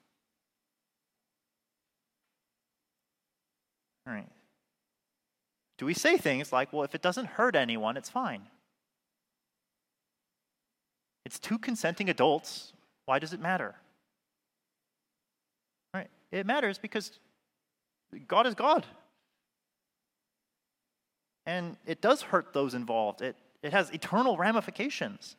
All 4.06 4.14
right. 4.14 4.28
Do 5.78 5.86
we 5.86 5.94
say 5.94 6.18
things 6.18 6.52
like, 6.52 6.74
well, 6.74 6.84
if 6.84 6.96
it 6.96 7.02
doesn't 7.02 7.26
hurt 7.26 7.56
anyone, 7.56 7.98
it's 7.98 8.10
fine? 8.10 8.42
It's 11.26 11.40
two 11.40 11.60
consenting 11.60 12.10
adults. 12.10 12.74
Why 13.06 13.20
does 13.20 13.34
it 13.34 13.40
matter? 13.40 13.76
All 15.94 16.02
right. 16.02 16.10
It 16.32 16.46
matters 16.46 16.78
because 16.78 17.20
God 18.28 18.48
is 18.48 18.56
God. 18.56 18.86
And 21.46 21.78
it 21.86 22.02
does 22.02 22.22
hurt 22.22 22.54
those 22.54 22.74
involved. 22.74 23.22
It, 23.22 23.36
it 23.62 23.72
has 23.72 23.90
eternal 23.92 24.38
ramifications. 24.38 25.36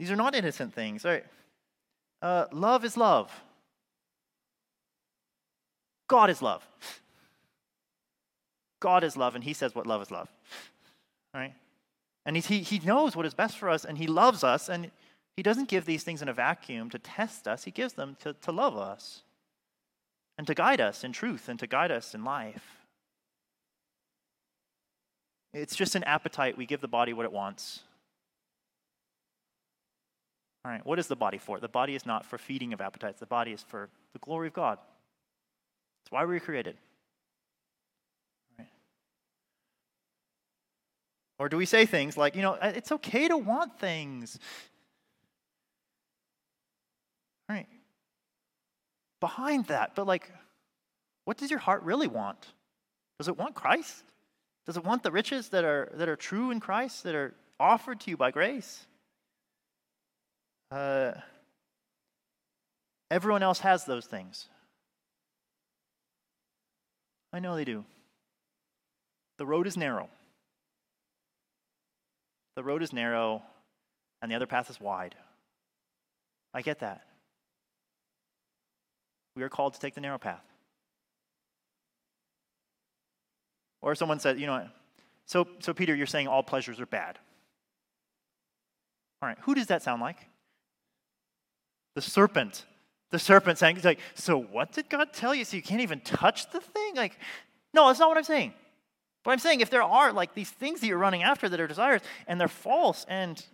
These 0.00 0.10
are 0.10 0.16
not 0.16 0.34
innocent 0.34 0.72
things. 0.72 1.04
Right? 1.04 1.26
Uh, 2.22 2.46
love 2.52 2.86
is 2.86 2.96
love. 2.96 3.30
God 6.08 6.30
is 6.30 6.40
love. 6.40 6.66
God 8.80 9.04
is 9.04 9.14
love, 9.14 9.34
and 9.34 9.44
He 9.44 9.52
says 9.52 9.74
what 9.74 9.86
love 9.86 10.00
is 10.00 10.10
love. 10.10 10.30
Right? 11.34 11.52
And 12.24 12.34
he, 12.34 12.60
he 12.60 12.78
knows 12.78 13.14
what 13.14 13.26
is 13.26 13.34
best 13.34 13.58
for 13.58 13.68
us, 13.68 13.84
and 13.84 13.98
He 13.98 14.06
loves 14.06 14.42
us, 14.42 14.70
and 14.70 14.90
He 15.36 15.42
doesn't 15.42 15.68
give 15.68 15.84
these 15.84 16.02
things 16.02 16.22
in 16.22 16.30
a 16.30 16.32
vacuum 16.32 16.88
to 16.90 16.98
test 16.98 17.46
us. 17.46 17.64
He 17.64 17.70
gives 17.70 17.92
them 17.92 18.16
to, 18.22 18.32
to 18.32 18.52
love 18.52 18.78
us 18.78 19.22
and 20.38 20.46
to 20.46 20.54
guide 20.54 20.80
us 20.80 21.04
in 21.04 21.12
truth 21.12 21.46
and 21.46 21.58
to 21.58 21.66
guide 21.66 21.90
us 21.90 22.14
in 22.14 22.24
life. 22.24 22.78
It's 25.52 25.76
just 25.76 25.94
an 25.94 26.04
appetite. 26.04 26.56
We 26.56 26.64
give 26.64 26.80
the 26.80 26.88
body 26.88 27.12
what 27.12 27.26
it 27.26 27.32
wants. 27.32 27.80
All 30.70 30.76
right, 30.76 30.86
what 30.86 31.00
is 31.00 31.08
the 31.08 31.16
body 31.16 31.36
for? 31.36 31.58
The 31.58 31.66
body 31.66 31.96
is 31.96 32.06
not 32.06 32.24
for 32.24 32.38
feeding 32.38 32.72
of 32.72 32.80
appetites, 32.80 33.18
the 33.18 33.26
body 33.26 33.50
is 33.50 33.60
for 33.60 33.88
the 34.12 34.20
glory 34.20 34.46
of 34.46 34.52
God. 34.52 34.78
That's 34.78 36.12
why 36.12 36.24
we 36.24 36.34
were 36.34 36.38
created. 36.40 36.76
Or 41.40 41.48
do 41.48 41.56
we 41.56 41.66
say 41.66 41.86
things 41.86 42.16
like, 42.16 42.36
you 42.36 42.42
know, 42.42 42.56
it's 42.62 42.92
okay 42.92 43.26
to 43.26 43.36
want 43.36 43.80
things? 43.80 44.38
All 47.48 47.56
right. 47.56 47.66
Behind 49.18 49.66
that, 49.66 49.96
but 49.96 50.06
like, 50.06 50.30
what 51.24 51.36
does 51.36 51.50
your 51.50 51.58
heart 51.58 51.82
really 51.82 52.06
want? 52.06 52.46
Does 53.18 53.26
it 53.26 53.36
want 53.36 53.56
Christ? 53.56 54.04
Does 54.66 54.76
it 54.76 54.84
want 54.84 55.02
the 55.02 55.10
riches 55.10 55.48
that 55.48 55.64
are, 55.64 55.90
that 55.94 56.08
are 56.08 56.14
true 56.14 56.52
in 56.52 56.60
Christ, 56.60 57.02
that 57.02 57.16
are 57.16 57.34
offered 57.58 57.98
to 58.02 58.10
you 58.10 58.16
by 58.16 58.30
grace? 58.30 58.86
Uh, 60.70 61.12
everyone 63.10 63.42
else 63.42 63.60
has 63.60 63.84
those 63.84 64.06
things. 64.06 64.48
I 67.32 67.40
know 67.40 67.56
they 67.56 67.64
do. 67.64 67.84
The 69.38 69.46
road 69.46 69.66
is 69.66 69.76
narrow. 69.76 70.08
The 72.56 72.62
road 72.62 72.82
is 72.82 72.92
narrow, 72.92 73.42
and 74.20 74.30
the 74.30 74.36
other 74.36 74.46
path 74.46 74.70
is 74.70 74.80
wide. 74.80 75.14
I 76.52 76.62
get 76.62 76.80
that. 76.80 77.02
We 79.36 79.42
are 79.42 79.48
called 79.48 79.74
to 79.74 79.80
take 79.80 79.94
the 79.94 80.00
narrow 80.00 80.18
path. 80.18 80.44
Or 83.80 83.94
someone 83.94 84.18
said, 84.18 84.38
you 84.38 84.46
know, 84.46 84.68
so, 85.26 85.48
so 85.60 85.72
Peter, 85.72 85.94
you're 85.94 86.06
saying 86.06 86.28
all 86.28 86.42
pleasures 86.42 86.80
are 86.80 86.86
bad. 86.86 87.18
All 89.22 89.28
right, 89.28 89.38
who 89.42 89.54
does 89.54 89.68
that 89.68 89.82
sound 89.82 90.02
like? 90.02 90.26
The 91.94 92.02
serpent. 92.02 92.64
The 93.10 93.18
serpent 93.18 93.58
saying, 93.58 93.76
he's 93.76 93.84
like, 93.84 93.98
so 94.14 94.40
what 94.40 94.72
did 94.72 94.88
God 94.88 95.12
tell 95.12 95.34
you? 95.34 95.44
So 95.44 95.56
you 95.56 95.62
can't 95.62 95.80
even 95.80 96.00
touch 96.00 96.50
the 96.50 96.60
thing? 96.60 96.94
Like, 96.94 97.18
no, 97.74 97.88
that's 97.88 97.98
not 97.98 98.08
what 98.08 98.18
I'm 98.18 98.24
saying. 98.24 98.54
But 99.24 99.32
I'm 99.32 99.38
saying 99.38 99.60
if 99.60 99.70
there 99.70 99.82
are 99.82 100.12
like 100.12 100.34
these 100.34 100.50
things 100.50 100.80
that 100.80 100.86
you're 100.86 100.98
running 100.98 101.22
after 101.22 101.48
that 101.48 101.60
are 101.60 101.66
desires 101.66 102.00
and 102.26 102.40
they're 102.40 102.48
false 102.48 103.04
and 103.08 103.44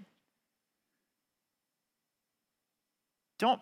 don't 3.39 3.61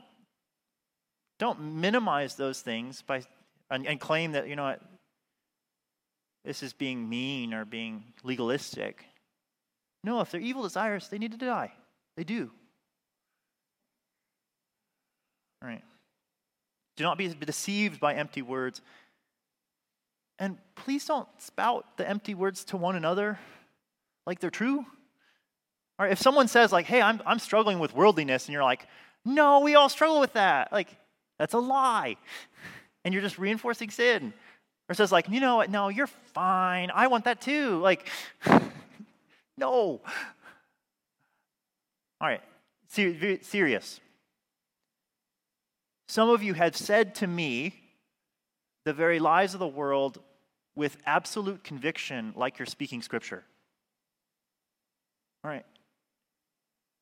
don't 1.39 1.61
minimize 1.61 2.37
those 2.37 2.61
things 2.61 3.03
by 3.03 3.23
and, 3.71 3.87
and 3.87 3.99
claim 3.99 4.33
that 4.33 4.49
you 4.49 4.55
know 4.55 4.65
what, 4.65 4.83
this 6.45 6.63
is 6.63 6.73
being 6.73 7.09
mean 7.09 7.55
or 7.55 7.65
being 7.65 8.05
legalistic. 8.23 9.05
No, 10.05 10.21
if 10.21 10.31
they're 10.31 10.41
evil 10.41 10.63
desires, 10.63 11.09
they 11.09 11.19
need 11.19 11.33
to 11.33 11.39
die. 11.39 11.73
They 12.17 12.25
do. 12.25 12.51
All 15.54 15.54
right. 15.68 15.83
Do 16.96 17.05
not 17.05 17.18
be 17.18 17.29
deceived 17.29 18.00
by 18.00 18.14
empty 18.14 18.42
words. 18.42 18.81
And 20.38 20.59
please 20.74 21.07
don't 21.07 21.29
spout 21.38 21.96
the 21.96 22.09
empty 22.09 22.35
words 22.35 22.64
to 22.66 22.77
one 22.77 22.96
another 22.96 23.38
like 24.26 24.41
they're 24.41 24.51
true. 24.51 24.78
All 24.78 26.07
right, 26.07 26.12
if 26.12 26.18
someone 26.18 26.49
says, 26.49 26.72
like, 26.72 26.86
hey, 26.86 27.01
I'm, 27.01 27.22
I'm 27.24 27.39
struggling 27.39 27.78
with 27.78 27.95
worldliness, 27.95 28.47
and 28.47 28.53
you're 28.53 28.64
like, 28.64 28.86
no, 29.24 29.61
we 29.61 29.74
all 29.74 29.89
struggle 29.89 30.20
with 30.20 30.32
that, 30.32 30.72
like, 30.72 30.89
that's 31.39 31.55
a 31.55 31.59
lie. 31.59 32.16
And 33.05 33.12
you're 33.12 33.22
just 33.22 33.39
reinforcing 33.39 33.91
sin. 33.91 34.32
Or 34.89 34.95
says, 34.95 35.12
like, 35.12 35.28
you 35.28 35.41
know 35.41 35.57
what? 35.57 35.70
No, 35.70 35.89
you're 35.89 36.07
fine. 36.07 36.91
I 36.93 37.07
want 37.07 37.24
that 37.24 37.41
too. 37.41 37.78
Like, 37.80 38.09
no. 39.57 40.01
All 42.20 42.28
right, 42.28 42.43
Ser- 42.89 43.39
serious. 43.43 44.01
Some 46.09 46.28
of 46.28 46.42
you 46.42 46.55
have 46.55 46.76
said 46.76 47.14
to 47.16 47.26
me 47.26 47.74
the 48.84 48.92
very 48.92 49.18
lies 49.18 49.55
of 49.55 49.61
the 49.61 49.66
world 49.66 50.20
with 50.76 50.96
absolute 51.07 51.64
conviction, 51.64 52.32
like 52.36 52.59
you're 52.59 52.66
speaking 52.66 53.00
scripture. 53.00 53.44
All 55.42 55.50
right. 55.50 55.64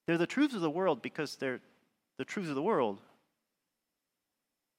They're 0.07 0.18
the 0.18 0.26
truths 0.26 0.55
of 0.55 0.61
the 0.61 0.70
world 0.70 1.03
because 1.03 1.36
they're 1.36 1.61
the 2.18 2.24
truths 2.24 2.48
of 2.48 2.55
the 2.55 2.62
world. 2.62 3.00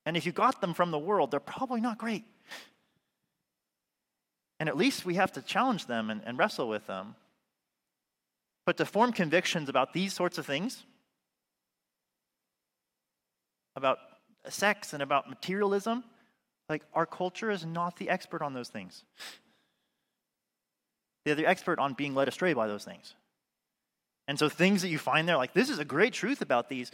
And 0.06 0.18
if 0.18 0.26
you 0.26 0.32
got 0.32 0.62
them 0.62 0.74
from 0.74 0.92
the 0.92 1.00
world, 1.00 1.32
they're 1.32 1.40
probably 1.40 1.82
not 1.82 1.98
great. 1.98 2.26
And 4.60 4.70
at 4.70 4.78
least 4.78 5.06
we 5.06 5.16
have 5.16 5.32
to 5.34 5.42
challenge 5.42 5.88
them 5.88 6.10
and, 6.10 6.22
and 6.26 6.38
wrestle 6.38 6.70
with 6.70 6.88
them. 6.88 7.16
But 8.66 8.78
to 8.78 8.86
form 8.86 9.12
convictions 9.12 9.68
about 9.68 9.92
these 9.92 10.14
sorts 10.14 10.38
of 10.38 10.46
things, 10.46 10.84
about 13.76 13.98
sex 14.52 14.94
and 14.94 15.02
about 15.02 15.30
materialism, 15.30 16.04
like 16.70 16.84
our 16.94 17.06
culture 17.06 17.52
is 17.52 17.66
not 17.66 17.98
the 17.98 18.10
expert 18.10 18.42
on 18.42 18.54
those 18.54 18.70
things. 18.70 19.04
They're 21.26 21.36
the 21.36 21.46
expert 21.46 21.80
on 21.80 21.94
being 21.94 22.16
led 22.16 22.28
astray 22.28 22.54
by 22.54 22.68
those 22.68 22.84
things. 22.84 23.16
And 24.28 24.40
so 24.40 24.50
things 24.50 24.82
that 24.82 24.90
you 24.90 24.98
find 24.98 25.28
there, 25.28 25.38
like 25.38 25.54
this 25.54 25.70
is 25.70 25.80
a 25.80 25.86
great 25.86 26.14
truth 26.14 26.42
about 26.42 26.70
these, 26.70 26.92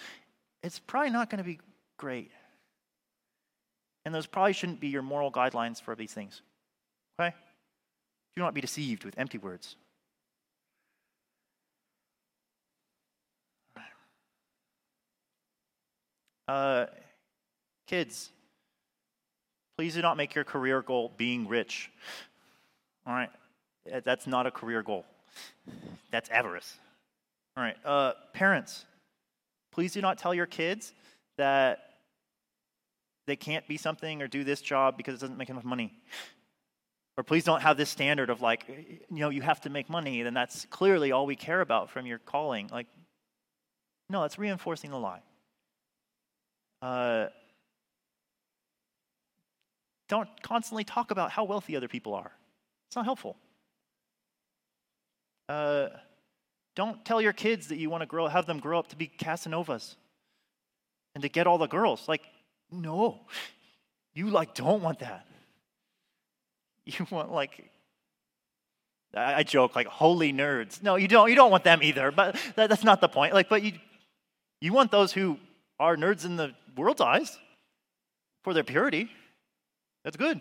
it's 0.64 0.80
probably 0.80 1.12
not 1.12 1.30
going 1.30 1.40
to 1.40 1.44
be 1.44 1.60
great. 1.98 2.32
And 4.06 4.14
those 4.14 4.26
probably 4.26 4.54
shouldn't 4.54 4.80
be 4.80 4.88
your 4.88 5.02
moral 5.02 5.32
guidelines 5.32 5.82
for 5.82 5.96
these 5.96 6.14
things. 6.14 6.42
Okay? 7.20 7.36
Do 8.36 8.42
not 8.42 8.54
be 8.54 8.62
deceived 8.62 9.04
with 9.04 9.18
empty 9.18 9.38
words. 9.38 9.76
Uh, 16.48 16.88
kids, 17.90 18.30
please 19.78 19.96
do 19.96 20.02
not 20.02 20.16
make 20.16 20.36
your 20.36 20.44
career 20.44 20.82
goal 20.82 21.12
being 21.18 21.48
rich. 21.48 21.90
All 23.08 23.14
right? 23.14 23.32
That's 24.04 24.28
not 24.28 24.46
a 24.46 24.52
career 24.52 24.84
goal, 24.84 25.06
that's 26.12 26.30
avarice. 26.30 26.78
All 27.58 27.64
right, 27.64 27.78
uh, 27.84 28.14
parents, 28.34 28.86
please 29.72 29.94
do 29.94 30.02
not 30.02 30.18
tell 30.18 30.34
your 30.34 30.46
kids 30.46 30.94
that 31.38 31.80
they 33.26 33.36
can't 33.36 33.68
be 33.68 33.78
something 33.78 34.22
or 34.22 34.28
do 34.28 34.44
this 34.44 34.62
job 34.62 34.96
because 34.96 35.16
it 35.16 35.22
doesn't 35.22 35.38
make 35.38 35.50
enough 35.50 35.64
money. 35.64 35.94
Or 37.18 37.24
please 37.24 37.44
don't 37.44 37.62
have 37.62 37.78
this 37.78 37.90
standard 37.90 38.30
of 38.30 38.42
like, 38.42 38.66
you 38.68 39.20
know, 39.20 39.30
you 39.30 39.42
have 39.42 39.62
to 39.62 39.70
make 39.70 39.90
money, 39.90 40.22
then 40.22 40.34
that's 40.34 40.66
clearly 40.66 41.12
all 41.12 41.26
we 41.26 41.36
care 41.36 41.62
about 41.62 41.90
from 41.90 42.06
your 42.06 42.20
calling. 42.20 42.70
Like, 42.72 42.88
no, 44.10 44.22
that's 44.22 44.38
reinforcing 44.38 44.92
the 44.92 45.00
lie. 45.00 45.22
Uh, 46.82 47.28
don't 50.10 50.28
constantly 50.42 50.84
talk 50.84 51.12
about 51.12 51.32
how 51.32 51.46
wealthy 51.46 51.78
other 51.78 51.88
people 51.88 52.14
are. 52.14 52.32
It's 52.88 52.96
not 52.96 53.06
helpful. 53.06 53.38
Uh, 55.48 55.90
don't 56.76 57.04
tell 57.06 57.22
your 57.22 57.34
kids 57.34 57.68
that 57.68 57.78
you 57.78 57.90
want 57.90 58.02
to 58.02 58.08
grow, 58.08 58.28
have 58.28 58.46
them 58.46 58.60
grow 58.60 58.80
up 58.80 58.88
to 58.90 58.96
be 58.96 59.08
Casanovas 59.08 59.96
and 61.16 61.22
to 61.22 61.30
get 61.30 61.48
all 61.48 61.58
the 61.58 61.68
girls. 61.68 62.08
Like, 62.08 62.24
no, 62.72 63.22
you 64.14 64.30
like 64.30 64.54
don't 64.54 64.82
want 64.82 65.00
that. 65.00 65.26
You 66.86 67.06
want 67.12 67.32
like, 67.32 67.70
I, 69.14 69.44
joke 69.44 69.76
like 69.76 69.86
holy 69.86 70.34
nerds. 70.34 70.82
No, 70.82 70.96
you 70.96 71.08
don't. 71.08 71.30
You 71.30 71.36
don't 71.36 71.52
want 71.52 71.64
them 71.64 71.84
either. 71.84 72.10
But 72.10 72.36
that, 72.56 72.68
that's 72.68 72.84
not 72.84 73.00
the 73.00 73.08
point. 73.08 73.32
Like, 73.32 73.48
but 73.48 73.62
you, 73.62 73.74
you 74.60 74.74
want 74.74 74.90
those 74.90 75.14
who 75.14 75.38
are 75.80 75.96
nerds 75.96 76.26
in 76.26 76.36
the 76.36 76.56
world's 76.76 77.00
eyes 77.00 77.38
for 78.44 78.56
their 78.56 78.64
purity. 78.64 79.08
That's 80.04 80.18
good. 80.18 80.40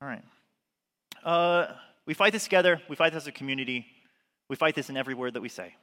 All 0.00 0.08
right. 0.08 0.24
Uh, 1.24 1.74
we 2.06 2.14
fight 2.14 2.32
this 2.32 2.44
together. 2.44 2.80
We 2.88 2.96
fight 2.96 3.12
this 3.12 3.24
as 3.24 3.28
a 3.28 3.32
community. 3.32 3.86
We 4.48 4.56
fight 4.56 4.74
this 4.74 4.90
in 4.90 4.96
every 4.96 5.14
word 5.14 5.34
that 5.34 5.40
we 5.40 5.48
say. 5.48 5.74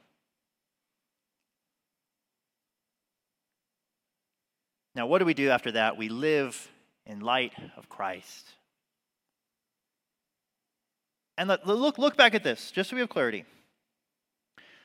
Now, 4.94 5.06
what 5.06 5.18
do 5.18 5.24
we 5.24 5.34
do 5.34 5.50
after 5.50 5.72
that? 5.72 5.96
We 5.96 6.08
live 6.08 6.68
in 7.06 7.20
light 7.20 7.54
of 7.76 7.88
Christ. 7.88 8.46
And 11.38 11.48
let, 11.48 11.66
look, 11.66 11.96
look 11.96 12.16
back 12.16 12.34
at 12.34 12.44
this, 12.44 12.70
just 12.70 12.90
so 12.90 12.96
we 12.96 13.00
have 13.00 13.08
clarity. 13.08 13.44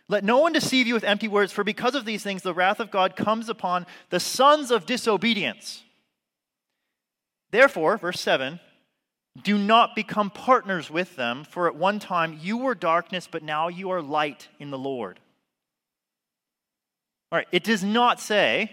Let 0.08 0.24
no 0.24 0.38
one 0.38 0.54
deceive 0.54 0.88
you 0.88 0.94
with 0.94 1.04
empty 1.04 1.28
words, 1.28 1.52
for 1.52 1.64
because 1.64 1.96
of 1.96 2.06
these 2.06 2.24
things, 2.24 2.44
the 2.44 2.54
wrath 2.54 2.80
of 2.80 2.92
God 2.92 3.16
comes 3.16 3.50
upon 3.50 3.88
the 4.10 4.20
sons 4.20 4.72
of 4.72 4.86
disobedience. 4.86 5.84
Therefore, 7.56 7.96
verse 7.96 8.20
7 8.20 8.60
do 9.42 9.58
not 9.58 9.96
become 9.96 10.30
partners 10.30 10.92
with 10.92 11.16
them, 11.16 11.46
for 11.46 11.68
at 11.68 11.76
one 11.76 12.00
time 12.00 12.38
you 12.42 12.58
were 12.58 12.76
darkness, 12.76 13.30
but 13.32 13.44
now 13.44 13.70
you 13.70 13.92
are 13.92 14.02
light 14.02 14.50
in 14.60 14.72
the 14.72 14.78
Lord. 14.78 15.22
All 17.32 17.38
right, 17.38 17.48
it 17.54 17.64
does 17.64 17.82
not 17.82 18.20
say, 18.20 18.72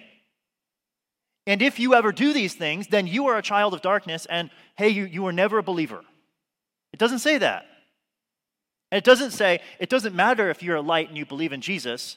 and 1.47 1.63
if 1.63 1.79
you 1.79 1.95
ever 1.95 2.11
do 2.11 2.33
these 2.33 2.55
things, 2.55 2.89
then 2.89 3.07
you 3.07 3.29
are 3.29 3.39
a 3.39 3.43
child 3.43 3.73
of 3.73 3.83
darkness, 3.83 4.27
and 4.29 4.51
hey, 4.75 4.89
you, 4.89 5.05
you 5.05 5.23
were 5.23 5.33
never 5.33 5.59
a 5.59 5.63
believer. 5.63 6.01
It 6.93 6.99
doesn't 6.99 7.21
say 7.21 7.39
that. 7.39 7.67
And 8.91 8.99
it 8.99 9.05
doesn't 9.05 9.31
say, 9.31 9.61
it 9.79 9.91
doesn't 9.91 10.17
matter 10.17 10.51
if 10.51 10.61
you're 10.61 10.77
a 10.77 10.83
light 10.83 11.09
and 11.09 11.17
you 11.17 11.25
believe 11.25 11.53
in 11.53 11.61
Jesus. 11.61 12.17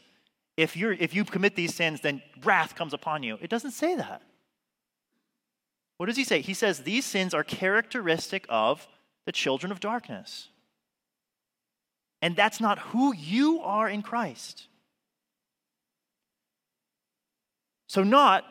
If, 0.57 0.76
you're, 0.76 0.93
if 0.93 1.13
you 1.13 1.26
commit 1.26 1.55
these 1.55 1.76
sins, 1.76 2.01
then 2.01 2.24
wrath 2.43 2.74
comes 2.74 2.95
upon 2.95 3.22
you. 3.22 3.38
It 3.39 3.51
doesn't 3.51 3.72
say 3.72 3.95
that. 3.97 4.24
What 5.97 6.07
does 6.07 6.17
he 6.17 6.23
say? 6.23 6.41
He 6.41 6.53
says 6.53 6.79
these 6.79 7.05
sins 7.05 7.33
are 7.33 7.43
characteristic 7.43 8.45
of 8.49 8.87
the 9.25 9.31
children 9.31 9.71
of 9.71 9.79
darkness. 9.79 10.49
And 12.21 12.35
that's 12.35 12.59
not 12.59 12.79
who 12.79 13.13
you 13.13 13.61
are 13.61 13.87
in 13.87 14.01
Christ. 14.01 14.67
So, 17.87 18.03
not 18.03 18.45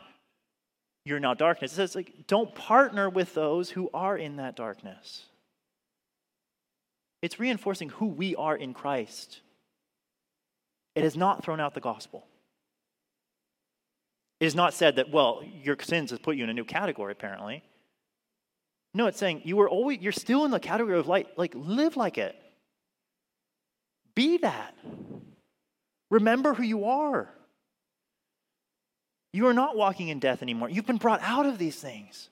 you're 1.05 1.21
now 1.21 1.35
darkness. 1.35 1.73
It 1.73 1.77
says, 1.77 1.95
like, 1.95 2.27
don't 2.27 2.55
partner 2.55 3.11
with 3.11 3.35
those 3.35 3.71
who 3.71 3.91
are 3.93 4.17
in 4.17 4.37
that 4.37 4.57
darkness. 4.57 5.27
It's 7.21 7.39
reinforcing 7.39 7.91
who 7.91 8.07
we 8.07 8.35
are 8.37 8.57
in 8.57 8.73
Christ. 8.73 9.41
It 10.95 11.03
has 11.05 11.17
not 11.17 11.45
thrown 11.45 11.61
out 11.61 11.75
the 11.75 11.81
gospel. 11.81 12.27
It 14.45 14.49
is 14.49 14.55
not 14.55 14.75
said 14.75 14.97
that, 14.97 15.11
well, 15.11 15.43
your 15.63 15.75
sins 15.81 16.11
has 16.11 16.19
put 16.19 16.37
you 16.37 16.45
in 16.45 16.51
a 16.51 16.53
new 16.53 16.67
category, 16.67 17.13
apparently. 17.13 17.65
No, 18.93 19.07
it's 19.07 19.19
saying 19.19 19.41
you 19.47 19.57
were 19.57 19.71
always 19.71 20.03
you're 20.03 20.13
still 20.13 20.45
in 20.45 20.51
the 20.51 20.61
category 20.61 20.99
of 20.99 21.09
light. 21.09 21.29
Like, 21.39 21.55
live 21.57 21.97
like 21.97 22.19
it. 22.19 22.37
Be 24.15 24.37
that. 24.37 24.75
Remember 26.11 26.53
who 26.53 26.63
you 26.63 26.85
are. 26.85 27.31
You 29.33 29.47
are 29.47 29.55
not 29.55 29.79
walking 29.79 30.09
in 30.09 30.19
death 30.19 30.43
anymore. 30.43 30.69
You've 30.69 30.85
been 30.85 30.99
brought 30.99 31.23
out 31.23 31.47
of 31.47 31.57
these 31.57 31.77
things. 31.77 32.29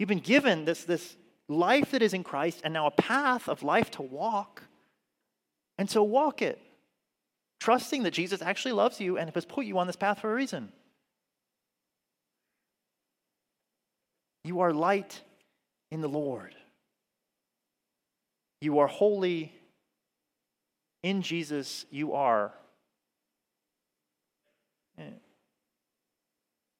You've 0.00 0.08
been 0.08 0.18
given 0.18 0.64
this, 0.64 0.82
this 0.82 1.16
life 1.46 1.92
that 1.92 2.02
is 2.02 2.14
in 2.14 2.24
Christ 2.24 2.62
and 2.64 2.74
now 2.74 2.88
a 2.88 2.90
path 2.90 3.48
of 3.48 3.62
life 3.62 3.92
to 3.92 4.02
walk. 4.02 4.64
And 5.78 5.88
so 5.88 6.02
walk 6.02 6.42
it 6.42 6.60
trusting 7.60 8.02
that 8.04 8.12
Jesus 8.12 8.42
actually 8.42 8.72
loves 8.72 9.00
you 9.00 9.18
and 9.18 9.30
has 9.34 9.44
put 9.44 9.66
you 9.66 9.78
on 9.78 9.86
this 9.86 9.96
path 9.96 10.20
for 10.20 10.30
a 10.30 10.34
reason. 10.34 10.72
You 14.44 14.60
are 14.60 14.72
light 14.72 15.20
in 15.90 16.00
the 16.00 16.08
Lord. 16.08 16.54
You 18.60 18.78
are 18.78 18.86
holy 18.86 19.52
in 21.02 21.22
Jesus. 21.22 21.86
You 21.90 22.14
are. 22.14 22.52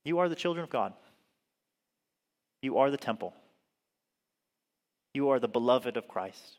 You 0.04 0.18
are 0.18 0.28
the 0.28 0.34
children 0.34 0.64
of 0.64 0.70
God. 0.70 0.94
You 2.62 2.78
are 2.78 2.90
the 2.90 2.96
temple. 2.96 3.34
You 5.14 5.28
are 5.30 5.38
the 5.38 5.48
beloved 5.48 5.96
of 5.96 6.08
Christ. 6.08 6.58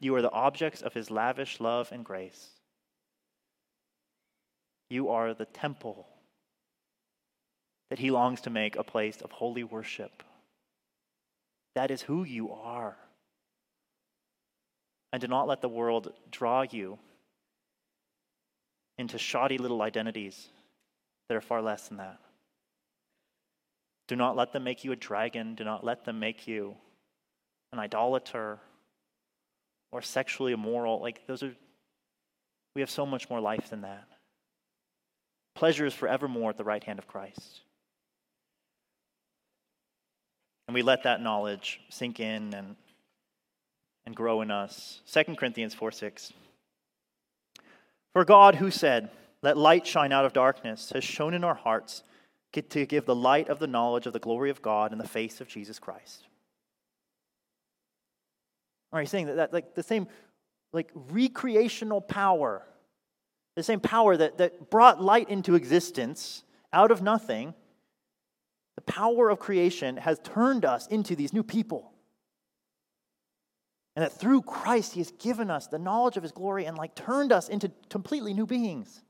You 0.00 0.14
are 0.14 0.22
the 0.22 0.30
objects 0.30 0.82
of 0.82 0.94
his 0.94 1.10
lavish 1.10 1.60
love 1.60 1.92
and 1.92 2.04
grace. 2.04 2.48
You 4.92 5.08
are 5.08 5.32
the 5.32 5.46
temple 5.46 6.06
that 7.88 7.98
he 7.98 8.10
longs 8.10 8.42
to 8.42 8.50
make 8.50 8.76
a 8.76 8.84
place 8.84 9.22
of 9.22 9.32
holy 9.32 9.64
worship. 9.64 10.22
That 11.74 11.90
is 11.90 12.02
who 12.02 12.24
you 12.24 12.52
are. 12.52 12.94
And 15.10 15.22
do 15.22 15.28
not 15.28 15.48
let 15.48 15.62
the 15.62 15.68
world 15.70 16.12
draw 16.30 16.66
you 16.70 16.98
into 18.98 19.16
shoddy 19.16 19.56
little 19.56 19.80
identities 19.80 20.48
that 21.28 21.38
are 21.38 21.40
far 21.40 21.62
less 21.62 21.88
than 21.88 21.96
that. 21.96 22.18
Do 24.08 24.14
not 24.14 24.36
let 24.36 24.52
them 24.52 24.62
make 24.62 24.84
you 24.84 24.92
a 24.92 24.96
dragon. 24.96 25.54
Do 25.54 25.64
not 25.64 25.82
let 25.82 26.04
them 26.04 26.20
make 26.20 26.46
you 26.46 26.76
an 27.72 27.78
idolater 27.78 28.58
or 29.90 30.02
sexually 30.02 30.52
immoral. 30.52 31.00
Like, 31.00 31.26
those 31.26 31.42
are, 31.42 31.54
we 32.74 32.82
have 32.82 32.90
so 32.90 33.06
much 33.06 33.30
more 33.30 33.40
life 33.40 33.70
than 33.70 33.80
that 33.80 34.11
pleasures 35.54 35.94
forevermore 35.94 36.50
at 36.50 36.56
the 36.56 36.64
right 36.64 36.82
hand 36.82 36.98
of 36.98 37.06
Christ. 37.06 37.60
And 40.66 40.74
we 40.74 40.82
let 40.82 41.02
that 41.02 41.20
knowledge 41.20 41.80
sink 41.90 42.20
in 42.20 42.54
and, 42.54 42.76
and 44.06 44.16
grow 44.16 44.40
in 44.40 44.50
us. 44.50 45.00
2 45.12 45.36
Corinthians 45.36 45.74
4 45.74 45.92
6. 45.92 46.32
For 48.12 48.24
God, 48.24 48.56
who 48.56 48.70
said, 48.70 49.10
Let 49.42 49.56
light 49.56 49.86
shine 49.86 50.12
out 50.12 50.24
of 50.24 50.32
darkness, 50.32 50.92
has 50.94 51.04
shone 51.04 51.34
in 51.34 51.44
our 51.44 51.54
hearts 51.54 52.02
to 52.52 52.86
give 52.86 53.06
the 53.06 53.14
light 53.14 53.48
of 53.48 53.58
the 53.58 53.66
knowledge 53.66 54.06
of 54.06 54.12
the 54.12 54.18
glory 54.18 54.50
of 54.50 54.62
God 54.62 54.92
in 54.92 54.98
the 54.98 55.08
face 55.08 55.40
of 55.40 55.48
Jesus 55.48 55.78
Christ. 55.78 56.24
Are 58.92 59.00
you 59.00 59.06
saying 59.06 59.26
that, 59.26 59.36
that 59.36 59.52
like 59.52 59.74
the 59.74 59.82
same 59.82 60.06
like 60.72 60.90
recreational 60.94 62.00
power 62.00 62.62
the 63.54 63.62
same 63.62 63.80
power 63.80 64.16
that, 64.16 64.38
that 64.38 64.70
brought 64.70 65.02
light 65.02 65.28
into 65.28 65.54
existence 65.54 66.44
out 66.72 66.90
of 66.90 67.02
nothing, 67.02 67.54
the 68.76 68.82
power 68.82 69.28
of 69.28 69.38
creation 69.38 69.98
has 69.98 70.18
turned 70.24 70.64
us 70.64 70.86
into 70.86 71.14
these 71.14 71.32
new 71.32 71.42
people. 71.42 71.92
And 73.94 74.02
that 74.02 74.12
through 74.12 74.42
Christ, 74.42 74.94
He 74.94 75.00
has 75.00 75.10
given 75.12 75.50
us 75.50 75.66
the 75.66 75.78
knowledge 75.78 76.16
of 76.16 76.22
His 76.22 76.32
glory 76.32 76.64
and 76.64 76.78
like 76.78 76.94
turned 76.94 77.30
us 77.30 77.48
into 77.48 77.70
completely 77.90 78.32
new 78.32 78.46
beings. 78.46 79.02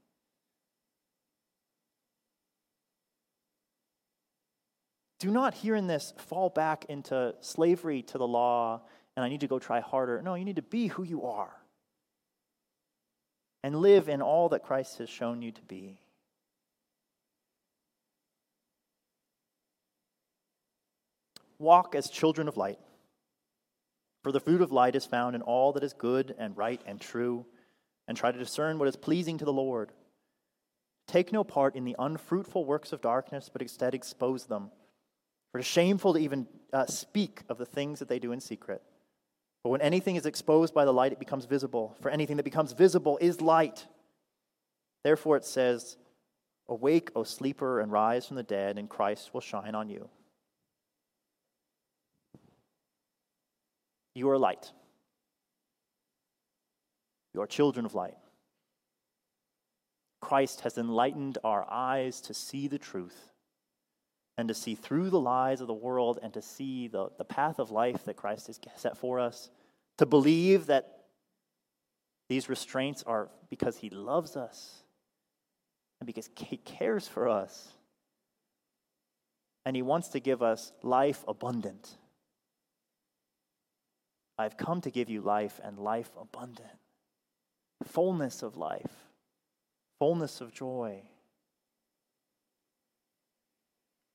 Do 5.20 5.30
not, 5.30 5.54
here 5.54 5.76
in 5.76 5.86
this, 5.86 6.12
fall 6.16 6.48
back 6.50 6.86
into 6.88 7.36
slavery 7.40 8.02
to 8.02 8.18
the 8.18 8.26
law 8.26 8.82
and 9.14 9.24
I 9.24 9.28
need 9.28 9.40
to 9.40 9.46
go 9.46 9.60
try 9.60 9.78
harder. 9.78 10.20
No, 10.20 10.34
you 10.34 10.44
need 10.44 10.56
to 10.56 10.62
be 10.62 10.88
who 10.88 11.04
you 11.04 11.24
are 11.24 11.61
and 13.62 13.76
live 13.76 14.08
in 14.08 14.20
all 14.20 14.48
that 14.50 14.64
Christ 14.64 14.98
has 14.98 15.08
shown 15.08 15.42
you 15.42 15.52
to 15.52 15.62
be. 15.62 15.98
Walk 21.58 21.94
as 21.94 22.10
children 22.10 22.48
of 22.48 22.56
light. 22.56 22.80
For 24.22 24.32
the 24.32 24.40
fruit 24.40 24.62
of 24.62 24.72
light 24.72 24.96
is 24.96 25.06
found 25.06 25.36
in 25.36 25.42
all 25.42 25.72
that 25.72 25.84
is 25.84 25.92
good 25.92 26.34
and 26.38 26.56
right 26.56 26.80
and 26.86 27.00
true, 27.00 27.46
and 28.08 28.16
try 28.16 28.32
to 28.32 28.38
discern 28.38 28.78
what 28.78 28.88
is 28.88 28.96
pleasing 28.96 29.38
to 29.38 29.44
the 29.44 29.52
Lord. 29.52 29.92
Take 31.06 31.32
no 31.32 31.44
part 31.44 31.76
in 31.76 31.84
the 31.84 31.96
unfruitful 31.98 32.64
works 32.64 32.92
of 32.92 33.00
darkness, 33.00 33.48
but 33.52 33.62
instead 33.62 33.94
expose 33.94 34.46
them. 34.46 34.70
For 35.50 35.58
it 35.58 35.62
is 35.62 35.66
shameful 35.66 36.14
to 36.14 36.18
even 36.18 36.46
uh, 36.72 36.86
speak 36.86 37.42
of 37.48 37.58
the 37.58 37.66
things 37.66 37.98
that 37.98 38.08
they 38.08 38.18
do 38.18 38.32
in 38.32 38.40
secret. 38.40 38.82
But 39.62 39.70
when 39.70 39.80
anything 39.80 40.16
is 40.16 40.26
exposed 40.26 40.74
by 40.74 40.84
the 40.84 40.92
light, 40.92 41.12
it 41.12 41.18
becomes 41.18 41.44
visible. 41.44 41.96
For 42.00 42.10
anything 42.10 42.36
that 42.36 42.42
becomes 42.42 42.72
visible 42.72 43.18
is 43.20 43.40
light. 43.40 43.86
Therefore, 45.04 45.36
it 45.36 45.44
says, 45.44 45.96
Awake, 46.68 47.10
O 47.14 47.22
sleeper, 47.22 47.80
and 47.80 47.92
rise 47.92 48.26
from 48.26 48.36
the 48.36 48.42
dead, 48.42 48.78
and 48.78 48.88
Christ 48.88 49.32
will 49.32 49.40
shine 49.40 49.74
on 49.74 49.88
you. 49.88 50.08
You 54.14 54.28
are 54.30 54.38
light. 54.38 54.72
You 57.34 57.40
are 57.40 57.46
children 57.46 57.86
of 57.86 57.94
light. 57.94 58.16
Christ 60.20 60.60
has 60.62 60.78
enlightened 60.78 61.38
our 61.42 61.66
eyes 61.70 62.20
to 62.22 62.34
see 62.34 62.68
the 62.68 62.78
truth 62.78 63.31
and 64.42 64.48
to 64.48 64.54
see 64.54 64.74
through 64.74 65.08
the 65.08 65.20
lies 65.20 65.60
of 65.60 65.68
the 65.68 65.72
world 65.72 66.18
and 66.20 66.34
to 66.34 66.42
see 66.42 66.88
the, 66.88 67.08
the 67.16 67.24
path 67.24 67.60
of 67.60 67.70
life 67.70 68.04
that 68.06 68.16
Christ 68.16 68.48
has 68.48 68.58
set 68.74 68.96
for 68.96 69.20
us, 69.20 69.50
to 69.98 70.04
believe 70.04 70.66
that 70.66 71.04
these 72.28 72.48
restraints 72.48 73.04
are 73.04 73.28
because 73.50 73.76
he 73.76 73.88
loves 73.88 74.36
us 74.36 74.82
and 76.00 76.08
because 76.08 76.28
he 76.36 76.56
cares 76.56 77.06
for 77.06 77.28
us. 77.28 77.68
And 79.64 79.76
he 79.76 79.82
wants 79.82 80.08
to 80.08 80.18
give 80.18 80.42
us 80.42 80.72
life 80.82 81.22
abundant. 81.28 81.96
I've 84.36 84.56
come 84.56 84.80
to 84.80 84.90
give 84.90 85.08
you 85.08 85.20
life 85.20 85.60
and 85.62 85.78
life 85.78 86.10
abundant, 86.20 86.80
fullness 87.84 88.42
of 88.42 88.56
life, 88.56 89.06
fullness 90.00 90.40
of 90.40 90.52
joy. 90.52 91.02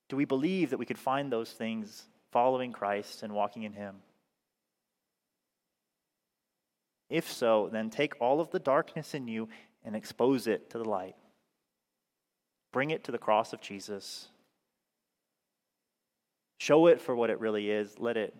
Do 0.10 0.16
we 0.16 0.26
believe 0.26 0.70
that 0.70 0.78
we 0.78 0.86
could 0.86 0.98
find 0.98 1.32
those 1.32 1.52
things 1.52 2.04
following 2.32 2.72
Christ 2.72 3.24
and 3.24 3.34
walking 3.34 3.64
in 3.64 3.74
Him? 3.74 3.96
If 7.10 7.32
so, 7.32 7.70
then 7.72 7.90
take 7.90 8.20
all 8.22 8.40
of 8.40 8.52
the 8.52 8.60
darkness 8.60 9.14
in 9.14 9.28
you 9.28 9.50
and 9.84 9.96
expose 9.96 10.48
it 10.48 10.70
to 10.72 10.78
the 10.78 10.86
light. 10.86 11.16
Bring 12.74 12.92
it 12.92 13.06
to 13.06 13.12
the 13.12 13.18
cross 13.18 13.54
of 13.54 13.62
Jesus. 13.62 14.28
Show 16.60 16.88
it 16.88 17.02
for 17.02 17.16
what 17.16 17.30
it 17.30 17.40
really 17.40 17.70
is. 17.70 17.98
Let 17.98 18.18
it, 18.18 18.36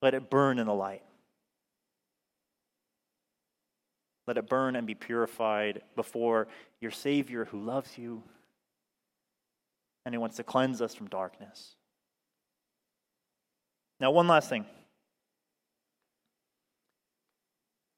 let 0.00 0.14
it 0.14 0.30
burn 0.30 0.58
in 0.58 0.66
the 0.66 0.74
light. 0.74 1.02
Let 4.26 4.38
it 4.38 4.48
burn 4.48 4.76
and 4.76 4.86
be 4.86 4.94
purified 4.94 5.82
before 5.96 6.48
your 6.80 6.92
Savior 6.92 7.46
who 7.46 7.60
loves 7.60 7.98
you 7.98 8.22
and 10.04 10.14
He 10.14 10.18
wants 10.18 10.36
to 10.36 10.44
cleanse 10.44 10.80
us 10.80 10.94
from 10.94 11.08
darkness. 11.08 11.74
Now, 14.00 14.10
one 14.10 14.26
last 14.28 14.48
thing. 14.48 14.64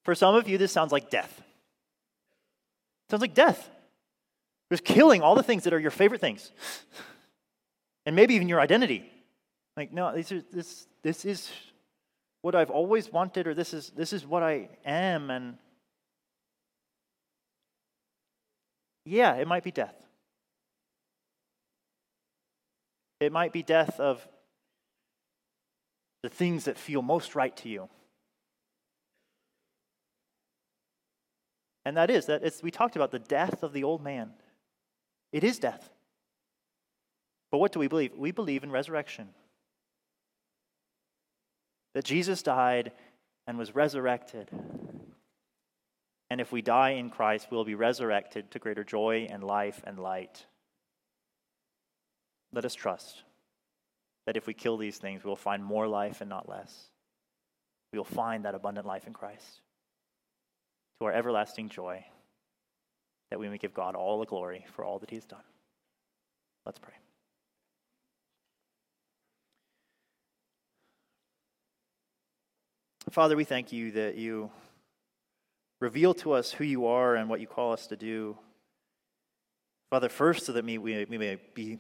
For 0.05 0.14
some 0.14 0.34
of 0.34 0.48
you, 0.48 0.59
this 0.59 0.72
sounds 0.72 0.90
like 0.90 1.11
death. 1.11 1.32
It 1.38 3.11
sounds 3.11 3.20
like 3.20 3.34
death. 3.34 3.70
Just 4.70 4.84
killing 4.84 5.22
all 5.22 5.34
the 5.34 5.42
things 5.42 5.64
that 5.64 5.72
are 5.72 5.78
your 5.78 5.90
favorite 5.90 6.20
things. 6.20 6.50
And 8.05 8.16
maybe 8.16 8.34
even 8.34 8.48
your 8.48 8.61
identity. 8.61 9.09
Like, 9.76 9.92
no, 9.92 10.12
these 10.14 10.32
are, 10.32 10.42
this, 10.53 10.86
this 11.03 11.24
is 11.24 11.50
what 12.40 12.57
I've 12.57 12.70
always 12.70 13.12
wanted, 13.12 13.46
or 13.46 13.55
this 13.55 13.72
is, 13.72 13.90
this 13.90 14.12
is 14.12 14.26
what 14.26 14.42
I 14.42 14.70
am. 14.84 15.30
And 15.30 15.57
yeah, 19.05 19.36
it 19.36 19.46
might 19.46 19.62
be 19.62 19.70
death. 19.70 19.94
It 23.22 23.32
might 23.32 23.52
be 23.52 23.62
death 23.62 24.00
of 24.00 24.26
the 26.22 26.28
things 26.28 26.64
that 26.64 26.78
feel 26.78 27.02
most 27.02 27.34
right 27.34 27.56
to 27.58 27.68
you. 27.68 27.88
And 31.84 31.96
that 31.96 32.10
is 32.10 32.26
that 32.26 32.42
we 32.62 32.70
talked 32.70 32.96
about 32.96 33.10
the 33.10 33.18
death 33.18 33.62
of 33.62 33.72
the 33.72 33.84
old 33.84 34.02
man. 34.02 34.30
It 35.32 35.44
is 35.44 35.58
death. 35.58 35.90
But 37.50 37.58
what 37.58 37.72
do 37.72 37.80
we 37.80 37.88
believe? 37.88 38.12
We 38.16 38.30
believe 38.30 38.62
in 38.62 38.70
resurrection. 38.70 39.28
That 41.94 42.04
Jesus 42.04 42.42
died 42.42 42.92
and 43.46 43.58
was 43.58 43.74
resurrected. 43.74 44.48
And 46.30 46.40
if 46.40 46.52
we 46.52 46.62
die 46.62 46.90
in 46.90 47.10
Christ, 47.10 47.48
we'll 47.50 47.64
be 47.64 47.74
resurrected 47.74 48.50
to 48.52 48.58
greater 48.58 48.84
joy 48.84 49.26
and 49.28 49.42
life 49.44 49.82
and 49.84 49.98
light. 49.98 50.46
Let 52.53 52.64
us 52.64 52.74
trust 52.74 53.22
that 54.26 54.36
if 54.36 54.46
we 54.46 54.55
kill 54.55 54.76
these 54.76 54.98
things, 54.98 55.24
we 55.24 55.28
will 55.28 55.36
find 55.36 55.64
more 55.64 55.88
life 55.88 56.20
and 56.20 56.30
not 56.30 56.48
less. 56.48 56.88
We 57.92 57.98
will 57.98 58.05
find 58.05 58.44
that 58.44 58.55
abundant 58.55 58.86
life 58.86 59.07
in 59.07 59.12
Christ 59.12 59.61
to 61.00 61.07
our 61.07 61.12
everlasting 61.12 61.68
joy, 61.68 62.05
that 63.30 63.40
we 63.40 63.48
may 63.48 63.59
give 63.59 63.74
God 63.74 63.94
all 63.94 64.20
the 64.20 64.26
glory 64.26 64.64
for 64.74 64.84
all 64.84 64.98
that 65.00 65.11
He 65.11 65.16
has 65.16 65.24
done. 65.24 65.42
Let's 66.64 66.78
pray. 66.78 66.94
Father, 73.11 73.36
we 73.36 73.44
thank 73.44 73.72
you 73.72 73.90
that 73.92 74.14
you 74.14 74.50
reveal 75.80 76.14
to 76.14 76.32
us 76.32 76.53
who 76.53 76.64
you 76.64 76.86
are 76.86 77.16
and 77.16 77.28
what 77.28 77.40
you 77.40 77.46
call 77.46 77.72
us 77.72 77.88
to 77.88 77.96
do. 77.96 78.38
Father, 79.90 80.09
first, 80.09 80.46
so 80.46 80.53
that 80.53 80.64
we, 80.64 80.78
we 80.78 81.05
may 81.05 81.38
be 81.55 81.78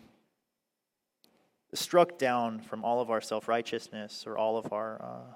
struck 1.74 2.18
down 2.18 2.60
from 2.60 2.84
all 2.84 3.00
of 3.00 3.10
our 3.10 3.20
self 3.20 3.48
righteousness 3.48 4.24
or 4.26 4.36
all 4.36 4.56
of 4.56 4.72
our, 4.72 5.00
uh, 5.02 5.34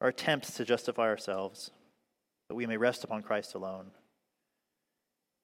our 0.00 0.08
attempts 0.08 0.54
to 0.54 0.64
justify 0.64 1.08
ourselves, 1.08 1.70
that 2.48 2.54
we 2.54 2.66
may 2.66 2.76
rest 2.76 3.04
upon 3.04 3.22
Christ 3.22 3.54
alone. 3.54 3.90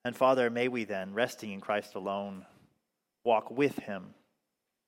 And 0.03 0.15
Father, 0.15 0.49
may 0.49 0.67
we 0.67 0.85
then, 0.85 1.13
resting 1.13 1.51
in 1.51 1.59
Christ 1.59 1.95
alone, 1.95 2.45
walk 3.23 3.51
with 3.51 3.77
him 3.79 4.13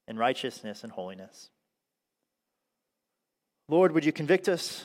in 0.08 0.18
righteousness 0.18 0.84
and 0.84 0.92
holiness. 0.92 1.50
Lord, 3.68 3.92
would 3.92 4.06
you 4.06 4.12
convict 4.12 4.50
us 4.50 4.84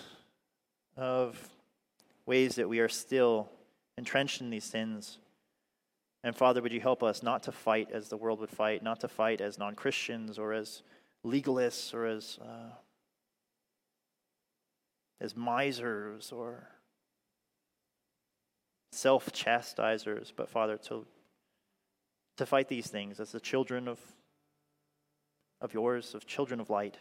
of 0.96 1.48
ways 2.26 2.56
that 2.56 2.68
we 2.68 2.80
are 2.80 2.88
still 2.88 3.48
entrenched 3.96 4.40
in 4.40 4.50
these 4.50 4.64
sins? 4.64 5.18
And 6.24 6.34
Father, 6.34 6.62
would 6.62 6.72
you 6.72 6.80
help 6.80 7.02
us 7.02 7.22
not 7.22 7.42
to 7.42 7.52
fight 7.52 7.90
as 7.92 8.08
the 8.08 8.16
world 8.16 8.40
would 8.40 8.50
fight, 8.50 8.82
not 8.82 9.00
to 9.00 9.08
fight 9.08 9.42
as 9.42 9.58
non 9.58 9.74
Christians 9.74 10.38
or 10.38 10.54
as 10.54 10.82
legalists 11.22 11.92
or 11.92 12.06
as, 12.06 12.38
uh, 12.42 12.70
as 15.20 15.36
misers 15.36 16.32
or 16.32 16.66
self 18.90 19.32
chastisers, 19.34 20.32
but 20.34 20.48
Father, 20.48 20.78
to, 20.88 21.04
to 22.38 22.46
fight 22.46 22.68
these 22.68 22.86
things 22.86 23.20
as 23.20 23.30
the 23.30 23.40
children 23.40 23.86
of, 23.86 24.00
of 25.60 25.74
yours, 25.74 26.14
of 26.14 26.26
children 26.26 26.58
of 26.58 26.70
light, 26.70 26.96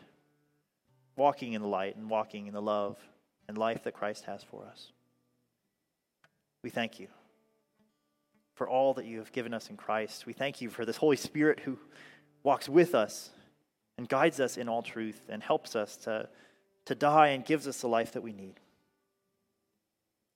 walking 1.16 1.54
in 1.54 1.62
the 1.62 1.68
light 1.70 1.96
and 1.96 2.10
walking 2.10 2.48
in 2.48 2.54
the 2.54 2.62
love 2.62 2.98
and 3.48 3.58
life 3.58 3.84
that 3.84 3.94
Christ 3.94 4.26
has 4.26 4.44
for 4.44 4.66
us. 4.66 4.92
We 6.62 6.70
thank 6.70 7.00
you 7.00 7.08
for 8.56 8.68
all 8.68 8.94
that 8.96 9.06
you 9.06 9.20
have 9.20 9.32
given 9.32 9.54
us 9.54 9.70
in 9.70 9.78
Christ. 9.78 10.26
We 10.26 10.34
thank 10.34 10.62
you 10.62 10.70
for 10.70 10.86
this 10.86 10.98
Holy 10.98 11.18
Spirit 11.18 11.60
who 11.62 11.78
walks 12.44 12.70
with 12.70 12.94
us 12.94 13.32
and 13.98 14.08
guides 14.08 14.40
us 14.40 14.58
in 14.58 14.70
all 14.70 14.82
truth 14.82 15.22
and 15.30 15.42
helps 15.42 15.76
us 15.76 15.98
to, 15.98 16.30
to 16.86 16.96
die 16.96 17.30
and 17.30 17.46
gives 17.46 17.68
us 17.68 17.82
the 17.82 17.88
life 17.88 18.12
that 18.14 18.24
we 18.24 18.34
need. 18.34 18.60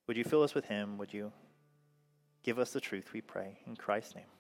Would 0.08 0.18
you 0.18 0.24
fill 0.24 0.44
us 0.44 0.56
with 0.56 0.66
Him? 0.66 0.98
Would 0.98 1.14
you 1.14 1.32
Give 2.48 2.60
us 2.60 2.72
the 2.72 2.80
truth, 2.80 3.12
we 3.12 3.20
pray. 3.20 3.60
In 3.68 3.76
Christ's 3.76 4.16
name. 4.16 4.37